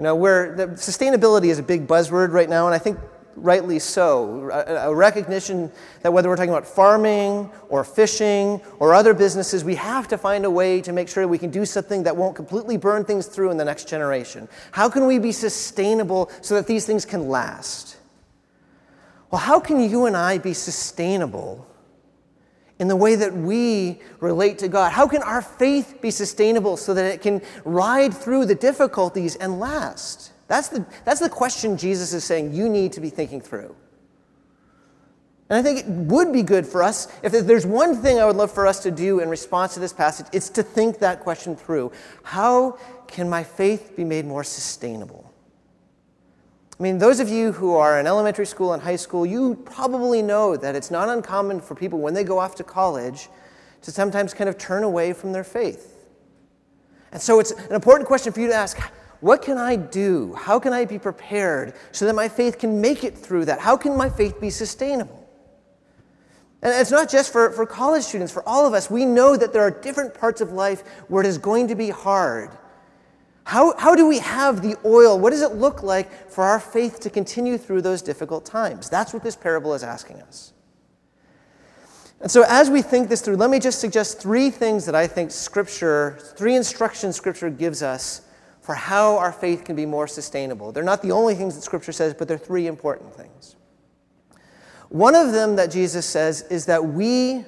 You 0.00 0.04
know, 0.04 0.14
where 0.14 0.56
the 0.56 0.68
sustainability 0.68 1.48
is 1.48 1.58
a 1.58 1.62
big 1.62 1.86
buzzword 1.86 2.32
right 2.32 2.48
now, 2.48 2.64
and 2.64 2.74
I 2.74 2.78
think 2.78 2.98
rightly 3.36 3.78
so. 3.78 4.48
A, 4.50 4.88
a 4.88 4.94
recognition 4.94 5.70
that 6.00 6.10
whether 6.10 6.30
we're 6.30 6.36
talking 6.36 6.48
about 6.48 6.66
farming 6.66 7.50
or 7.68 7.84
fishing 7.84 8.62
or 8.78 8.94
other 8.94 9.12
businesses, 9.12 9.62
we 9.62 9.74
have 9.74 10.08
to 10.08 10.16
find 10.16 10.46
a 10.46 10.50
way 10.50 10.80
to 10.80 10.94
make 10.94 11.06
sure 11.06 11.28
we 11.28 11.36
can 11.36 11.50
do 11.50 11.66
something 11.66 12.02
that 12.04 12.16
won't 12.16 12.34
completely 12.34 12.78
burn 12.78 13.04
things 13.04 13.26
through 13.26 13.50
in 13.50 13.58
the 13.58 13.64
next 13.66 13.88
generation. 13.88 14.48
How 14.72 14.88
can 14.88 15.06
we 15.06 15.18
be 15.18 15.32
sustainable 15.32 16.30
so 16.40 16.54
that 16.54 16.66
these 16.66 16.86
things 16.86 17.04
can 17.04 17.28
last? 17.28 17.98
Well, 19.30 19.42
how 19.42 19.60
can 19.60 19.80
you 19.80 20.06
and 20.06 20.16
I 20.16 20.38
be 20.38 20.54
sustainable 20.54 21.66
in 22.80 22.88
the 22.88 22.96
way 22.96 23.14
that 23.14 23.32
we 23.32 24.00
relate 24.20 24.58
to 24.58 24.68
God? 24.68 24.90
How 24.90 25.06
can 25.06 25.22
our 25.22 25.42
faith 25.42 25.98
be 26.00 26.10
sustainable 26.10 26.76
so 26.76 26.94
that 26.94 27.04
it 27.04 27.20
can 27.20 27.42
ride 27.64 28.12
through 28.12 28.46
the 28.46 28.54
difficulties 28.54 29.36
and 29.36 29.60
last? 29.60 30.32
That's 30.48 30.68
the, 30.68 30.84
that's 31.04 31.20
the 31.20 31.28
question 31.28 31.76
Jesus 31.76 32.12
is 32.12 32.24
saying 32.24 32.54
you 32.54 32.68
need 32.68 32.92
to 32.94 33.00
be 33.00 33.10
thinking 33.10 33.40
through. 33.40 33.76
And 35.50 35.58
I 35.58 35.62
think 35.62 35.80
it 35.80 35.86
would 35.86 36.32
be 36.32 36.42
good 36.42 36.66
for 36.66 36.82
us, 36.82 37.08
if 37.22 37.32
there's 37.32 37.66
one 37.66 37.96
thing 37.96 38.18
I 38.18 38.24
would 38.24 38.36
love 38.36 38.50
for 38.50 38.66
us 38.66 38.80
to 38.84 38.90
do 38.90 39.20
in 39.20 39.28
response 39.28 39.74
to 39.74 39.80
this 39.80 39.92
passage, 39.92 40.26
it's 40.32 40.48
to 40.50 40.62
think 40.62 41.00
that 41.00 41.20
question 41.20 41.56
through. 41.56 41.92
How 42.22 42.78
can 43.08 43.28
my 43.28 43.44
faith 43.44 43.94
be 43.94 44.04
made 44.04 44.24
more 44.24 44.44
sustainable? 44.44 45.30
I 46.80 46.82
mean, 46.82 46.96
those 46.96 47.20
of 47.20 47.28
you 47.28 47.52
who 47.52 47.74
are 47.74 48.00
in 48.00 48.06
elementary 48.06 48.46
school 48.46 48.72
and 48.72 48.82
high 48.82 48.96
school, 48.96 49.26
you 49.26 49.54
probably 49.66 50.22
know 50.22 50.56
that 50.56 50.74
it's 50.74 50.90
not 50.90 51.10
uncommon 51.10 51.60
for 51.60 51.74
people 51.74 51.98
when 51.98 52.14
they 52.14 52.24
go 52.24 52.38
off 52.38 52.54
to 52.54 52.64
college 52.64 53.28
to 53.82 53.92
sometimes 53.92 54.32
kind 54.32 54.48
of 54.48 54.56
turn 54.56 54.82
away 54.82 55.12
from 55.12 55.32
their 55.32 55.44
faith. 55.44 55.94
And 57.12 57.20
so 57.20 57.38
it's 57.38 57.50
an 57.50 57.74
important 57.74 58.06
question 58.06 58.32
for 58.32 58.40
you 58.40 58.46
to 58.46 58.54
ask 58.54 58.78
what 59.20 59.42
can 59.42 59.58
I 59.58 59.76
do? 59.76 60.32
How 60.32 60.58
can 60.58 60.72
I 60.72 60.86
be 60.86 60.98
prepared 60.98 61.74
so 61.92 62.06
that 62.06 62.14
my 62.14 62.30
faith 62.30 62.58
can 62.58 62.80
make 62.80 63.04
it 63.04 63.18
through 63.18 63.44
that? 63.44 63.60
How 63.60 63.76
can 63.76 63.94
my 63.94 64.08
faith 64.08 64.40
be 64.40 64.48
sustainable? 64.48 65.28
And 66.62 66.72
it's 66.72 66.90
not 66.90 67.10
just 67.10 67.30
for, 67.30 67.50
for 67.50 67.66
college 67.66 68.04
students, 68.04 68.32
for 68.32 68.46
all 68.48 68.66
of 68.66 68.72
us. 68.72 68.90
We 68.90 69.04
know 69.04 69.36
that 69.36 69.52
there 69.52 69.60
are 69.60 69.70
different 69.70 70.14
parts 70.14 70.40
of 70.40 70.52
life 70.52 70.80
where 71.08 71.22
it 71.22 71.26
is 71.26 71.36
going 71.36 71.68
to 71.68 71.74
be 71.74 71.90
hard. 71.90 72.50
How, 73.44 73.76
how 73.78 73.94
do 73.94 74.06
we 74.06 74.18
have 74.18 74.62
the 74.62 74.76
oil? 74.84 75.18
What 75.18 75.30
does 75.30 75.42
it 75.42 75.54
look 75.54 75.82
like 75.82 76.30
for 76.30 76.44
our 76.44 76.60
faith 76.60 77.00
to 77.00 77.10
continue 77.10 77.58
through 77.58 77.82
those 77.82 78.02
difficult 78.02 78.44
times? 78.44 78.88
That's 78.88 79.12
what 79.12 79.22
this 79.22 79.36
parable 79.36 79.74
is 79.74 79.82
asking 79.82 80.20
us. 80.22 80.52
And 82.20 82.30
so, 82.30 82.44
as 82.46 82.68
we 82.68 82.82
think 82.82 83.08
this 83.08 83.22
through, 83.22 83.36
let 83.36 83.48
me 83.48 83.58
just 83.58 83.80
suggest 83.80 84.20
three 84.20 84.50
things 84.50 84.84
that 84.84 84.94
I 84.94 85.06
think 85.06 85.30
Scripture, 85.30 86.18
three 86.36 86.54
instructions 86.54 87.16
Scripture 87.16 87.48
gives 87.48 87.82
us 87.82 88.22
for 88.60 88.74
how 88.74 89.16
our 89.16 89.32
faith 89.32 89.64
can 89.64 89.74
be 89.74 89.86
more 89.86 90.06
sustainable. 90.06 90.70
They're 90.70 90.84
not 90.84 91.00
the 91.00 91.12
only 91.12 91.34
things 91.34 91.54
that 91.54 91.62
Scripture 91.62 91.92
says, 91.92 92.12
but 92.12 92.28
they're 92.28 92.36
three 92.38 92.66
important 92.66 93.14
things. 93.14 93.56
One 94.90 95.14
of 95.14 95.32
them 95.32 95.56
that 95.56 95.70
Jesus 95.70 96.04
says 96.04 96.42
is 96.50 96.66
that 96.66 96.84
we 96.84 97.44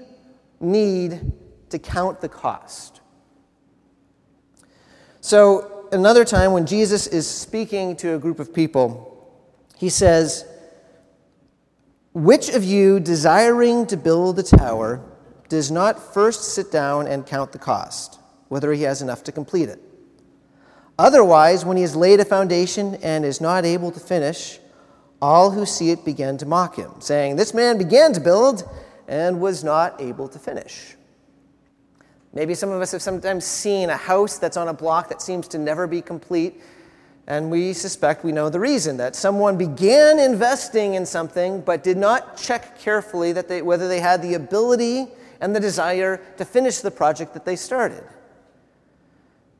need 0.58 1.32
to 1.68 1.78
count 1.78 2.20
the 2.20 2.28
cost. 2.28 3.00
So, 5.20 5.71
another 5.92 6.24
time 6.24 6.52
when 6.52 6.66
Jesus 6.66 7.06
is 7.06 7.28
speaking 7.28 7.94
to 7.96 8.14
a 8.14 8.18
group 8.18 8.40
of 8.40 8.52
people, 8.52 9.08
he 9.76 9.88
says, 9.88 10.44
Which 12.12 12.48
of 12.48 12.64
you, 12.64 12.98
desiring 12.98 13.86
to 13.86 13.96
build 13.96 14.38
a 14.38 14.42
tower, 14.42 15.00
does 15.48 15.70
not 15.70 16.14
first 16.14 16.54
sit 16.54 16.72
down 16.72 17.06
and 17.06 17.26
count 17.26 17.52
the 17.52 17.58
cost, 17.58 18.18
whether 18.48 18.72
he 18.72 18.82
has 18.82 19.02
enough 19.02 19.22
to 19.24 19.32
complete 19.32 19.68
it? 19.68 19.80
Otherwise, 20.98 21.64
when 21.64 21.76
he 21.76 21.82
has 21.82 21.96
laid 21.96 22.20
a 22.20 22.24
foundation 22.24 22.96
and 22.96 23.24
is 23.24 23.40
not 23.40 23.64
able 23.64 23.90
to 23.90 24.00
finish, 24.00 24.58
all 25.20 25.50
who 25.50 25.64
see 25.66 25.90
it 25.90 26.04
begin 26.04 26.36
to 26.38 26.46
mock 26.46 26.76
him, 26.76 26.90
saying, 27.00 27.36
This 27.36 27.54
man 27.54 27.78
began 27.78 28.12
to 28.12 28.20
build 28.20 28.68
and 29.08 29.40
was 29.40 29.62
not 29.62 30.00
able 30.00 30.28
to 30.28 30.38
finish. 30.38 30.96
Maybe 32.34 32.54
some 32.54 32.70
of 32.70 32.80
us 32.80 32.92
have 32.92 33.02
sometimes 33.02 33.44
seen 33.44 33.90
a 33.90 33.96
house 33.96 34.38
that's 34.38 34.56
on 34.56 34.68
a 34.68 34.72
block 34.72 35.08
that 35.10 35.20
seems 35.20 35.46
to 35.48 35.58
never 35.58 35.86
be 35.86 36.00
complete, 36.00 36.62
and 37.26 37.50
we 37.50 37.72
suspect 37.72 38.24
we 38.24 38.32
know 38.32 38.48
the 38.48 38.58
reason 38.58 38.96
that 38.96 39.14
someone 39.14 39.56
began 39.56 40.18
investing 40.18 40.94
in 40.94 41.06
something 41.06 41.60
but 41.60 41.82
did 41.84 41.96
not 41.96 42.36
check 42.36 42.78
carefully 42.78 43.32
that 43.32 43.48
they, 43.48 43.62
whether 43.62 43.86
they 43.86 44.00
had 44.00 44.22
the 44.22 44.34
ability 44.34 45.08
and 45.40 45.54
the 45.54 45.60
desire 45.60 46.20
to 46.38 46.44
finish 46.44 46.80
the 46.80 46.90
project 46.90 47.34
that 47.34 47.44
they 47.44 47.56
started. 47.56 48.02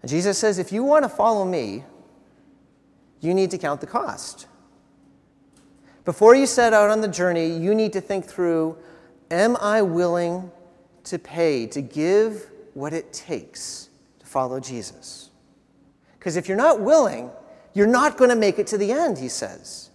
And 0.01 0.11
Jesus 0.11 0.39
says, 0.39 0.59
if 0.59 0.73
you 0.73 0.83
want 0.83 1.05
to 1.05 1.09
follow 1.09 1.45
me, 1.45 1.85
you 3.21 3.35
need 3.35 3.51
to 3.53 3.59
count 3.59 3.81
the 3.81 3.87
cost. 3.87 4.47
Before 6.05 6.35
you 6.35 6.47
set 6.47 6.73
out 6.73 6.91
on 6.91 7.01
the 7.01 7.09
journey, 7.09 7.47
you 7.57 7.75
need 7.75 7.93
to 7.93 8.01
think 8.01 8.25
through 8.25 8.77
Am 9.31 9.57
I 9.57 9.83
willing 9.83 10.51
to 11.05 11.19
pay, 11.19 11.67
to 11.69 11.81
give 11.81 12.52
what 12.75 12.93
it 12.93 13.13
takes 13.13 13.89
to 14.21 14.27
follow 14.27 14.61
Jesus. 14.61 15.31
Because 16.19 16.37
if 16.37 16.49
you're 16.49 16.57
not 16.57 16.81
willing, 16.81 17.31
you're 17.75 17.87
not 17.87 18.17
going 18.17 18.31
to 18.31 18.37
make 18.37 18.59
it 18.59 18.67
to 18.69 18.79
the 18.79 18.93
end, 18.93 19.19
he 19.19 19.29
says. 19.29 19.91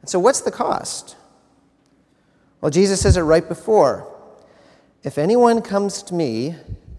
And 0.00 0.08
so, 0.08 0.18
what's 0.18 0.40
the 0.40 0.50
cost? 0.50 1.16
Well, 2.60 2.70
Jesus 2.70 3.00
says 3.00 3.16
it 3.16 3.22
right 3.22 3.46
before. 3.46 4.10
If 5.02 5.18
anyone 5.18 5.60
comes 5.60 6.02
to 6.04 6.14
me 6.14 6.56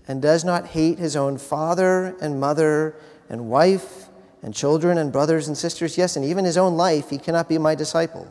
and 0.08 0.22
does 0.22 0.44
not 0.44 0.68
hate 0.68 1.00
his 1.00 1.15
own 1.15 1.38
father 1.38 2.15
and 2.22 2.39
mother 2.39 2.96
and 3.30 3.50
wife 3.50 4.10
and 4.44 4.54
children 4.54 4.98
and 4.98 5.12
brothers 5.12 5.48
and 5.48 5.58
sisters, 5.58 5.98
yes, 5.98 6.15
and 6.15 6.24
even 6.24 6.46
his 6.46 6.58
own 6.58 6.78
life, 6.78 7.10
he 7.10 7.18
cannot 7.18 7.50
be 7.50 7.58
my 7.58 7.74
disciple. 7.74 8.28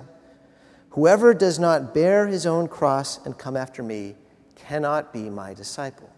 Whoever 0.91 1.35
does 1.35 1.59
not 1.59 1.93
bear 1.93 2.29
his 2.29 2.47
own 2.47 2.69
cross 2.69 3.25
and 3.27 3.37
come 3.37 3.57
after 3.57 3.83
me 3.83 4.15
cannot 4.69 5.13
be 5.13 5.31
my 5.31 5.55
disciple. 5.55 6.11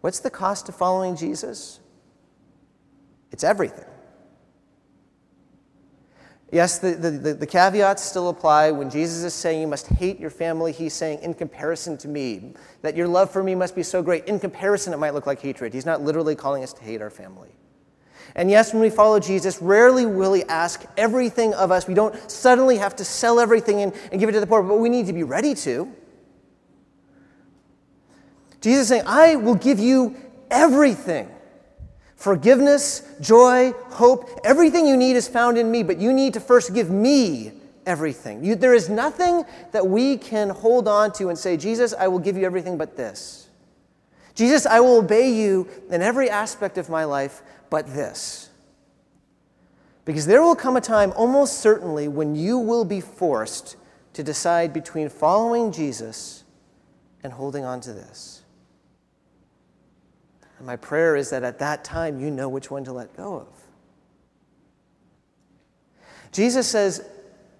What's 0.00 0.20
the 0.20 0.30
cost 0.30 0.68
of 0.68 0.76
following 0.76 1.16
Jesus? 1.16 1.80
it's 3.30 3.44
everything. 3.44 3.84
Yes, 6.50 6.78
the, 6.78 6.92
the, 6.92 7.34
the, 7.34 7.46
caveats 7.46 8.02
still 8.02 8.30
apply. 8.30 8.70
When 8.70 8.88
Jesus 8.88 9.22
is 9.22 9.34
saying 9.34 9.60
you 9.60 9.66
must 9.66 9.86
hate 9.86 10.18
your 10.18 10.30
family, 10.30 10.72
he's 10.72 10.94
saying 10.94 11.20
in 11.20 11.34
comparison 11.34 11.98
to 11.98 12.08
me, 12.08 12.54
that 12.80 12.96
your 12.96 13.06
love 13.06 13.30
for 13.30 13.42
me 13.42 13.54
must 13.54 13.76
be 13.76 13.82
so 13.82 14.02
great. 14.02 14.24
In 14.24 14.40
comparison, 14.40 14.94
it 14.94 14.96
might 14.96 15.12
look 15.12 15.26
like 15.26 15.42
hatred. 15.42 15.74
He's 15.74 15.84
not 15.84 16.00
literally 16.00 16.34
calling 16.34 16.62
us 16.62 16.72
to 16.72 16.82
hate 16.82 17.02
our 17.02 17.10
family. 17.10 17.50
And 18.34 18.50
yes, 18.50 18.72
when 18.72 18.80
we 18.80 18.88
follow 18.88 19.20
Jesus, 19.20 19.60
rarely 19.60 20.06
will 20.06 20.32
he 20.32 20.42
ask 20.44 20.86
everything 20.96 21.52
of 21.52 21.70
us. 21.70 21.86
We 21.86 21.94
don't 21.94 22.30
suddenly 22.30 22.78
have 22.78 22.96
to 22.96 23.04
sell 23.04 23.40
everything 23.40 23.82
and, 23.82 23.92
and 24.10 24.18
give 24.18 24.30
it 24.30 24.32
to 24.32 24.40
the 24.40 24.46
poor, 24.46 24.62
but 24.62 24.78
we 24.78 24.88
need 24.88 25.06
to 25.06 25.12
be 25.12 25.24
ready 25.24 25.54
to. 25.56 25.92
Jesus 28.60 28.82
is 28.82 28.88
saying, 28.88 29.02
I 29.06 29.36
will 29.36 29.54
give 29.54 29.78
you 29.78 30.16
everything. 30.50 31.28
Forgiveness, 32.16 33.02
joy, 33.20 33.72
hope, 33.90 34.28
everything 34.42 34.86
you 34.86 34.96
need 34.96 35.14
is 35.14 35.28
found 35.28 35.56
in 35.56 35.70
me, 35.70 35.84
but 35.84 35.98
you 35.98 36.12
need 36.12 36.34
to 36.34 36.40
first 36.40 36.74
give 36.74 36.90
me 36.90 37.52
everything. 37.86 38.44
You, 38.44 38.56
there 38.56 38.74
is 38.74 38.88
nothing 38.88 39.44
that 39.72 39.86
we 39.86 40.16
can 40.16 40.50
hold 40.50 40.88
on 40.88 41.12
to 41.12 41.28
and 41.28 41.38
say, 41.38 41.56
Jesus, 41.56 41.94
I 41.96 42.08
will 42.08 42.18
give 42.18 42.36
you 42.36 42.44
everything 42.44 42.76
but 42.76 42.96
this. 42.96 43.48
Jesus, 44.34 44.66
I 44.66 44.80
will 44.80 44.98
obey 44.98 45.30
you 45.32 45.68
in 45.90 46.02
every 46.02 46.28
aspect 46.28 46.76
of 46.76 46.88
my 46.88 47.04
life 47.04 47.42
but 47.70 47.86
this. 47.86 48.50
Because 50.04 50.26
there 50.26 50.42
will 50.42 50.56
come 50.56 50.76
a 50.76 50.80
time, 50.80 51.12
almost 51.16 51.60
certainly, 51.60 52.08
when 52.08 52.34
you 52.34 52.58
will 52.58 52.84
be 52.84 53.00
forced 53.00 53.76
to 54.14 54.22
decide 54.22 54.72
between 54.72 55.08
following 55.08 55.70
Jesus 55.70 56.44
and 57.22 57.32
holding 57.32 57.64
on 57.64 57.80
to 57.82 57.92
this. 57.92 58.42
And 60.58 60.66
my 60.66 60.76
prayer 60.76 61.16
is 61.16 61.30
that 61.30 61.42
at 61.42 61.58
that 61.60 61.84
time 61.84 62.20
you 62.20 62.30
know 62.30 62.48
which 62.48 62.70
one 62.70 62.84
to 62.84 62.92
let 62.92 63.16
go 63.16 63.36
of. 63.36 63.48
Jesus 66.32 66.66
says, 66.66 67.08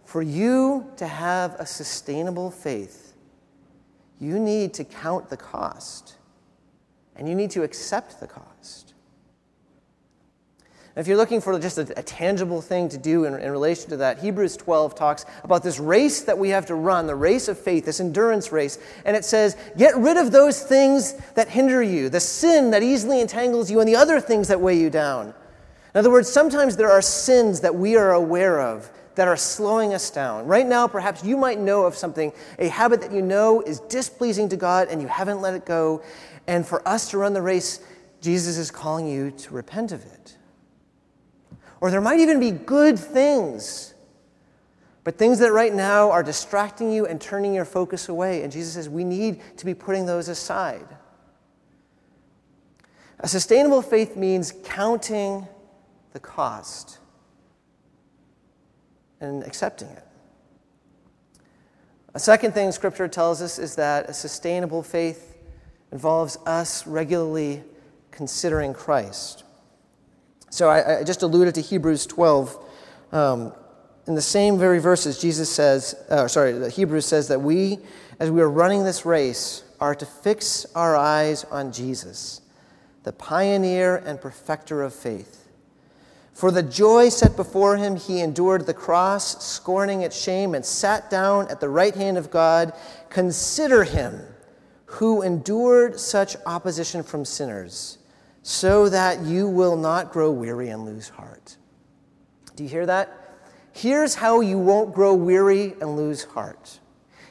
for 0.04 0.22
you 0.22 0.90
to 0.96 1.06
have 1.06 1.54
a 1.58 1.66
sustainable 1.66 2.50
faith, 2.50 3.14
you 4.20 4.38
need 4.38 4.74
to 4.74 4.84
count 4.84 5.30
the 5.30 5.36
cost 5.36 6.16
and 7.16 7.28
you 7.28 7.34
need 7.34 7.50
to 7.52 7.62
accept 7.62 8.20
the 8.20 8.26
cost. 8.26 8.94
If 10.98 11.06
you're 11.06 11.16
looking 11.16 11.40
for 11.40 11.56
just 11.60 11.78
a, 11.78 11.82
a 11.96 12.02
tangible 12.02 12.60
thing 12.60 12.88
to 12.88 12.98
do 12.98 13.24
in, 13.24 13.32
in, 13.34 13.52
relation 13.52 13.88
to 13.90 13.98
that, 13.98 14.18
Hebrews 14.18 14.56
12 14.56 14.96
talks 14.96 15.24
about 15.44 15.62
this 15.62 15.78
race 15.78 16.22
that 16.22 16.36
we 16.36 16.48
have 16.48 16.66
to 16.66 16.74
run, 16.74 17.06
the 17.06 17.14
race 17.14 17.46
of 17.46 17.56
faith, 17.56 17.84
this 17.84 18.00
endurance 18.00 18.50
race. 18.50 18.80
And 19.04 19.16
it 19.16 19.24
says, 19.24 19.56
Get 19.76 19.96
rid 19.96 20.16
of 20.16 20.32
those 20.32 20.60
things 20.60 21.14
that 21.34 21.48
hinder 21.48 21.80
you, 21.80 22.08
the 22.08 22.18
sin 22.18 22.72
that 22.72 22.82
easily 22.82 23.20
entangles 23.20 23.70
you, 23.70 23.78
and 23.78 23.88
the 23.88 23.94
other 23.94 24.20
things 24.20 24.48
that 24.48 24.60
weigh 24.60 24.76
you 24.76 24.90
down. 24.90 25.28
In 25.94 25.98
other 26.00 26.10
words, 26.10 26.28
sometimes 26.28 26.76
there 26.76 26.90
are 26.90 27.00
sins 27.00 27.60
that 27.60 27.76
we 27.76 27.94
are 27.94 28.14
aware 28.14 28.60
of 28.60 28.90
that 29.14 29.28
are 29.28 29.36
slowing 29.36 29.94
us 29.94 30.10
down. 30.10 30.46
Right 30.46 30.66
now, 30.66 30.88
perhaps 30.88 31.24
you 31.24 31.36
might 31.36 31.60
know 31.60 31.84
of 31.84 31.94
something, 31.94 32.32
a 32.58 32.66
habit 32.66 33.02
that 33.02 33.12
you 33.12 33.22
know 33.22 33.60
is 33.60 33.78
displeasing 33.80 34.48
to 34.48 34.56
God 34.56 34.88
and 34.88 35.00
you 35.00 35.06
haven't 35.06 35.40
let 35.40 35.54
it 35.54 35.64
go. 35.64 36.02
And 36.48 36.66
for 36.66 36.86
us 36.86 37.10
to 37.10 37.18
run 37.18 37.34
the 37.34 37.42
race, 37.42 37.78
Jesus 38.20 38.58
is 38.58 38.72
calling 38.72 39.06
you 39.06 39.30
to 39.30 39.54
repent 39.54 39.92
of 39.92 40.04
it. 40.04 40.37
Or 41.80 41.90
there 41.90 42.00
might 42.00 42.20
even 42.20 42.40
be 42.40 42.50
good 42.50 42.98
things, 42.98 43.94
but 45.04 45.16
things 45.16 45.38
that 45.38 45.52
right 45.52 45.72
now 45.72 46.10
are 46.10 46.22
distracting 46.22 46.90
you 46.90 47.06
and 47.06 47.20
turning 47.20 47.54
your 47.54 47.64
focus 47.64 48.08
away. 48.08 48.42
And 48.42 48.52
Jesus 48.52 48.74
says 48.74 48.88
we 48.88 49.04
need 49.04 49.40
to 49.58 49.64
be 49.64 49.74
putting 49.74 50.06
those 50.06 50.28
aside. 50.28 50.86
A 53.20 53.28
sustainable 53.28 53.82
faith 53.82 54.16
means 54.16 54.52
counting 54.64 55.46
the 56.12 56.20
cost 56.20 56.98
and 59.20 59.42
accepting 59.42 59.88
it. 59.88 60.04
A 62.14 62.20
second 62.20 62.52
thing 62.52 62.72
Scripture 62.72 63.08
tells 63.08 63.42
us 63.42 63.58
is 63.58 63.76
that 63.76 64.08
a 64.08 64.14
sustainable 64.14 64.82
faith 64.82 65.36
involves 65.92 66.38
us 66.46 66.86
regularly 66.86 67.62
considering 68.10 68.72
Christ. 68.72 69.44
So 70.50 70.68
I, 70.68 71.00
I 71.00 71.04
just 71.04 71.22
alluded 71.22 71.54
to 71.56 71.60
Hebrews 71.60 72.06
12. 72.06 72.64
Um, 73.12 73.52
in 74.06 74.14
the 74.14 74.22
same 74.22 74.58
very 74.58 74.78
verses, 74.78 75.20
Jesus 75.20 75.50
says, 75.50 75.94
uh, 76.08 76.26
sorry, 76.28 76.52
the 76.52 76.70
Hebrews 76.70 77.04
says 77.04 77.28
that 77.28 77.40
we, 77.40 77.78
as 78.18 78.30
we 78.30 78.40
are 78.40 78.48
running 78.48 78.84
this 78.84 79.04
race, 79.04 79.64
are 79.80 79.94
to 79.94 80.06
fix 80.06 80.66
our 80.74 80.96
eyes 80.96 81.44
on 81.44 81.72
Jesus, 81.72 82.40
the 83.04 83.12
pioneer 83.12 83.96
and 83.96 84.20
perfecter 84.20 84.82
of 84.82 84.94
faith. 84.94 85.48
For 86.32 86.50
the 86.50 86.62
joy 86.62 87.10
set 87.10 87.36
before 87.36 87.76
him, 87.76 87.96
he 87.96 88.20
endured 88.20 88.64
the 88.64 88.74
cross, 88.74 89.44
scorning 89.44 90.02
its 90.02 90.18
shame, 90.18 90.54
and 90.54 90.64
sat 90.64 91.10
down 91.10 91.50
at 91.50 91.60
the 91.60 91.68
right 91.68 91.94
hand 91.94 92.16
of 92.16 92.30
God. 92.30 92.72
Consider 93.10 93.84
him 93.84 94.20
who 94.86 95.20
endured 95.20 96.00
such 96.00 96.36
opposition 96.46 97.02
from 97.02 97.24
sinners 97.24 97.98
so 98.42 98.88
that 98.88 99.22
you 99.22 99.48
will 99.48 99.76
not 99.76 100.12
grow 100.12 100.30
weary 100.30 100.68
and 100.68 100.84
lose 100.84 101.08
heart. 101.08 101.56
Do 102.56 102.62
you 102.62 102.68
hear 102.68 102.86
that? 102.86 103.36
Here's 103.72 104.14
how 104.14 104.40
you 104.40 104.58
won't 104.58 104.92
grow 104.92 105.14
weary 105.14 105.74
and 105.80 105.96
lose 105.96 106.24
heart. 106.24 106.80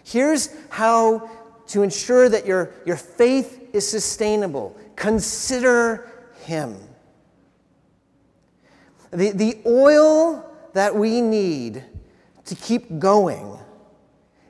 Here's 0.03 0.49
how 0.69 1.29
to 1.67 1.83
ensure 1.83 2.29
that 2.29 2.45
your, 2.45 2.71
your 2.85 2.95
faith 2.95 3.69
is 3.73 3.85
sustainable. 3.85 4.77
Consider 4.95 6.09
Him. 6.45 6.77
The, 9.11 9.31
the 9.31 9.57
oil 9.65 10.49
that 10.73 10.95
we 10.95 11.21
need 11.21 11.83
to 12.45 12.55
keep 12.55 12.99
going 12.99 13.57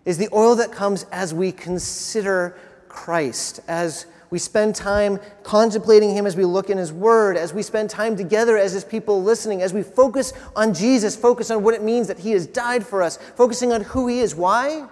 is 0.05 0.17
the 0.17 0.29
oil 0.31 0.55
that 0.55 0.71
comes 0.71 1.05
as 1.11 1.33
we 1.33 1.51
consider 1.51 2.57
Christ, 2.87 3.59
as 3.67 4.05
we 4.29 4.39
spend 4.39 4.75
time 4.75 5.19
contemplating 5.43 6.13
Him 6.13 6.25
as 6.25 6.35
we 6.35 6.45
look 6.45 6.69
in 6.69 6.77
His 6.77 6.91
Word, 6.91 7.37
as 7.37 7.53
we 7.53 7.61
spend 7.61 7.89
time 7.89 8.15
together 8.15 8.57
as 8.57 8.73
His 8.73 8.83
people 8.83 9.23
listening, 9.23 9.61
as 9.61 9.73
we 9.73 9.83
focus 9.83 10.33
on 10.55 10.73
Jesus, 10.73 11.15
focus 11.15 11.49
on 11.49 11.63
what 11.63 11.73
it 11.73 11.81
means 11.81 12.07
that 12.07 12.19
He 12.19 12.31
has 12.31 12.45
died 12.45 12.85
for 12.85 13.01
us, 13.01 13.17
focusing 13.35 13.71
on 13.71 13.81
who 13.81 14.07
He 14.07 14.19
is. 14.19 14.35
Why? 14.35 14.87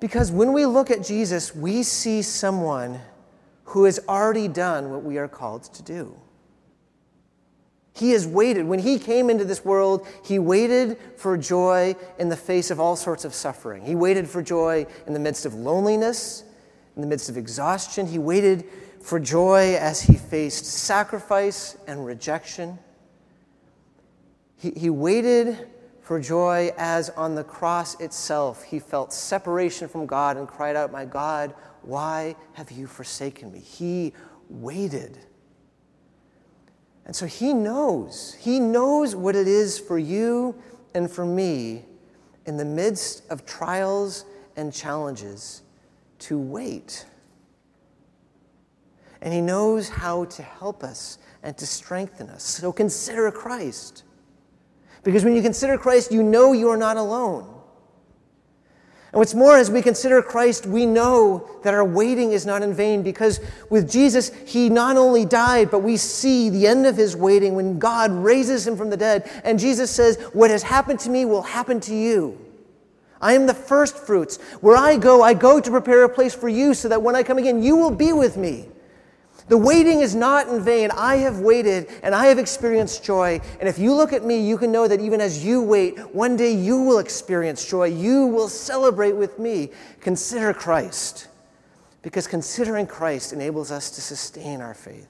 Because 0.00 0.30
when 0.30 0.52
we 0.52 0.64
look 0.64 0.90
at 0.90 1.02
Jesus, 1.02 1.54
we 1.54 1.82
see 1.82 2.22
someone 2.22 3.00
who 3.64 3.84
has 3.84 4.00
already 4.08 4.48
done 4.48 4.90
what 4.90 5.02
we 5.02 5.18
are 5.18 5.28
called 5.28 5.64
to 5.64 5.82
do. 5.82 6.14
He 7.94 8.12
has 8.12 8.28
waited. 8.28 8.64
When 8.64 8.78
he 8.78 8.96
came 8.96 9.28
into 9.28 9.44
this 9.44 9.64
world, 9.64 10.06
he 10.24 10.38
waited 10.38 10.98
for 11.16 11.36
joy 11.36 11.96
in 12.16 12.28
the 12.28 12.36
face 12.36 12.70
of 12.70 12.78
all 12.78 12.94
sorts 12.94 13.24
of 13.24 13.34
suffering. 13.34 13.84
He 13.84 13.96
waited 13.96 14.28
for 14.28 14.40
joy 14.40 14.86
in 15.08 15.14
the 15.14 15.18
midst 15.18 15.44
of 15.44 15.54
loneliness 15.54 16.44
in 16.98 17.02
the 17.02 17.06
midst 17.06 17.28
of 17.28 17.36
exhaustion. 17.36 18.08
He 18.08 18.18
waited 18.18 18.64
for 19.00 19.20
joy 19.20 19.76
as 19.76 20.02
he 20.02 20.16
faced 20.16 20.66
sacrifice 20.66 21.78
and 21.86 22.04
rejection. 22.04 22.76
He, 24.56 24.72
he 24.72 24.90
waited 24.90 25.68
for 26.02 26.18
joy 26.18 26.72
as 26.76 27.10
on 27.10 27.36
the 27.36 27.44
cross 27.44 28.00
itself 28.00 28.64
he 28.64 28.80
felt 28.80 29.12
separation 29.12 29.88
from 29.88 30.06
God 30.06 30.36
and 30.36 30.48
cried 30.48 30.74
out, 30.74 30.90
My 30.90 31.04
God, 31.04 31.54
why 31.82 32.34
have 32.54 32.72
you 32.72 32.88
forsaken 32.88 33.52
me? 33.52 33.60
He 33.60 34.12
waited. 34.48 35.18
And 37.06 37.14
so 37.14 37.26
he 37.26 37.54
knows, 37.54 38.36
he 38.40 38.58
knows 38.58 39.14
what 39.14 39.36
it 39.36 39.46
is 39.46 39.78
for 39.78 40.00
you 40.00 40.60
and 40.94 41.08
for 41.08 41.24
me 41.24 41.84
in 42.44 42.56
the 42.56 42.64
midst 42.64 43.22
of 43.30 43.46
trials 43.46 44.24
and 44.56 44.72
challenges 44.72 45.62
to 46.20 46.38
wait. 46.38 47.06
And 49.20 49.32
He 49.32 49.40
knows 49.40 49.88
how 49.88 50.24
to 50.26 50.42
help 50.42 50.82
us 50.84 51.18
and 51.42 51.56
to 51.58 51.66
strengthen 51.66 52.28
us. 52.30 52.42
So 52.42 52.72
consider 52.72 53.30
Christ. 53.30 54.04
Because 55.02 55.24
when 55.24 55.34
you 55.34 55.42
consider 55.42 55.78
Christ, 55.78 56.12
you 56.12 56.22
know 56.22 56.52
you 56.52 56.68
are 56.68 56.76
not 56.76 56.96
alone. 56.96 57.54
And 59.10 59.18
what's 59.18 59.34
more, 59.34 59.56
as 59.56 59.70
we 59.70 59.80
consider 59.80 60.20
Christ, 60.20 60.66
we 60.66 60.84
know 60.84 61.48
that 61.62 61.72
our 61.72 61.84
waiting 61.84 62.32
is 62.32 62.44
not 62.44 62.62
in 62.62 62.74
vain 62.74 63.02
because 63.02 63.40
with 63.70 63.90
Jesus, 63.90 64.30
He 64.46 64.68
not 64.68 64.98
only 64.98 65.24
died, 65.24 65.70
but 65.70 65.78
we 65.78 65.96
see 65.96 66.50
the 66.50 66.66
end 66.66 66.86
of 66.86 66.96
His 66.96 67.16
waiting 67.16 67.54
when 67.54 67.78
God 67.78 68.10
raises 68.10 68.66
Him 68.66 68.76
from 68.76 68.90
the 68.90 68.98
dead. 68.98 69.30
And 69.44 69.58
Jesus 69.58 69.90
says, 69.90 70.18
What 70.34 70.50
has 70.50 70.62
happened 70.62 71.00
to 71.00 71.10
me 71.10 71.24
will 71.24 71.42
happen 71.42 71.80
to 71.80 71.94
you. 71.94 72.38
I 73.20 73.34
am 73.34 73.46
the 73.46 73.54
first 73.54 73.96
fruits. 73.96 74.36
Where 74.60 74.76
I 74.76 74.96
go, 74.96 75.22
I 75.22 75.34
go 75.34 75.60
to 75.60 75.70
prepare 75.70 76.04
a 76.04 76.08
place 76.08 76.34
for 76.34 76.48
you 76.48 76.74
so 76.74 76.88
that 76.88 77.02
when 77.02 77.16
I 77.16 77.22
come 77.22 77.38
again, 77.38 77.62
you 77.62 77.76
will 77.76 77.90
be 77.90 78.12
with 78.12 78.36
me. 78.36 78.68
The 79.48 79.56
waiting 79.56 80.00
is 80.00 80.14
not 80.14 80.48
in 80.48 80.62
vain. 80.62 80.90
I 80.90 81.16
have 81.16 81.40
waited 81.40 81.88
and 82.02 82.14
I 82.14 82.26
have 82.26 82.38
experienced 82.38 83.02
joy. 83.02 83.40
And 83.60 83.68
if 83.68 83.78
you 83.78 83.94
look 83.94 84.12
at 84.12 84.24
me, 84.24 84.46
you 84.46 84.58
can 84.58 84.70
know 84.70 84.86
that 84.86 85.00
even 85.00 85.20
as 85.20 85.44
you 85.44 85.62
wait, 85.62 85.98
one 86.14 86.36
day 86.36 86.52
you 86.52 86.82
will 86.82 86.98
experience 86.98 87.68
joy. 87.68 87.86
You 87.86 88.26
will 88.26 88.48
celebrate 88.48 89.16
with 89.16 89.38
me. 89.38 89.70
Consider 90.00 90.52
Christ, 90.52 91.28
because 92.02 92.26
considering 92.26 92.86
Christ 92.86 93.32
enables 93.32 93.72
us 93.72 93.90
to 93.92 94.02
sustain 94.02 94.60
our 94.60 94.74
faith. 94.74 95.08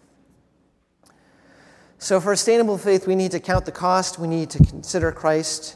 So, 2.01 2.21
for 2.21 2.37
sustainable 2.37 2.79
faith, 2.79 3.09
we 3.09 3.16
need 3.16 3.33
to 3.33 3.40
count 3.40 3.64
the 3.64 3.73
cost, 3.73 4.21
we 4.21 4.29
need 4.29 4.51
to 4.51 4.59
consider 4.59 5.11
Christ, 5.11 5.75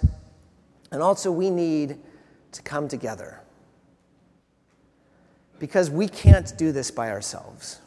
and 0.93 1.03
also 1.03 1.33
we 1.33 1.51
need 1.51 1.99
to 2.53 2.63
come 2.63 2.89
together. 2.89 3.41
Because 5.59 5.91
we 5.91 6.09
can't 6.09 6.57
do 6.57 6.73
this 6.73 6.91
by 6.91 7.11
ourselves. 7.11 7.81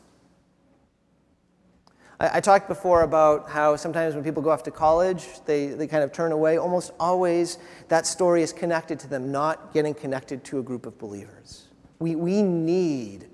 I, 2.20 2.38
I, 2.38 2.40
talked 2.40 2.68
before 2.68 3.02
about 3.02 3.50
how 3.50 3.76
sometimes 3.76 4.16
when 4.16 4.24
people 4.24 4.42
go 4.42 4.50
off 4.50 4.64
to 4.64 4.72
college, 4.72 5.28
they, 5.46 5.68
they 5.68 5.88
kind 5.88 6.04
of 6.04 6.12
turn 6.12 6.32
away. 6.32 6.58
Almost 6.58 6.92
always, 7.00 7.58
that 7.90 8.08
story 8.08 8.42
is 8.42 8.54
connected 8.54 9.00
to 9.00 9.08
them 9.08 9.32
not 9.32 9.74
getting 9.74 9.94
connected 9.94 10.44
to 10.46 10.60
a 10.60 10.64
group 10.64 10.86
of 10.86 10.98
believers. 10.98 11.68
We, 12.00 12.16
we 12.16 12.42
need 12.42 13.28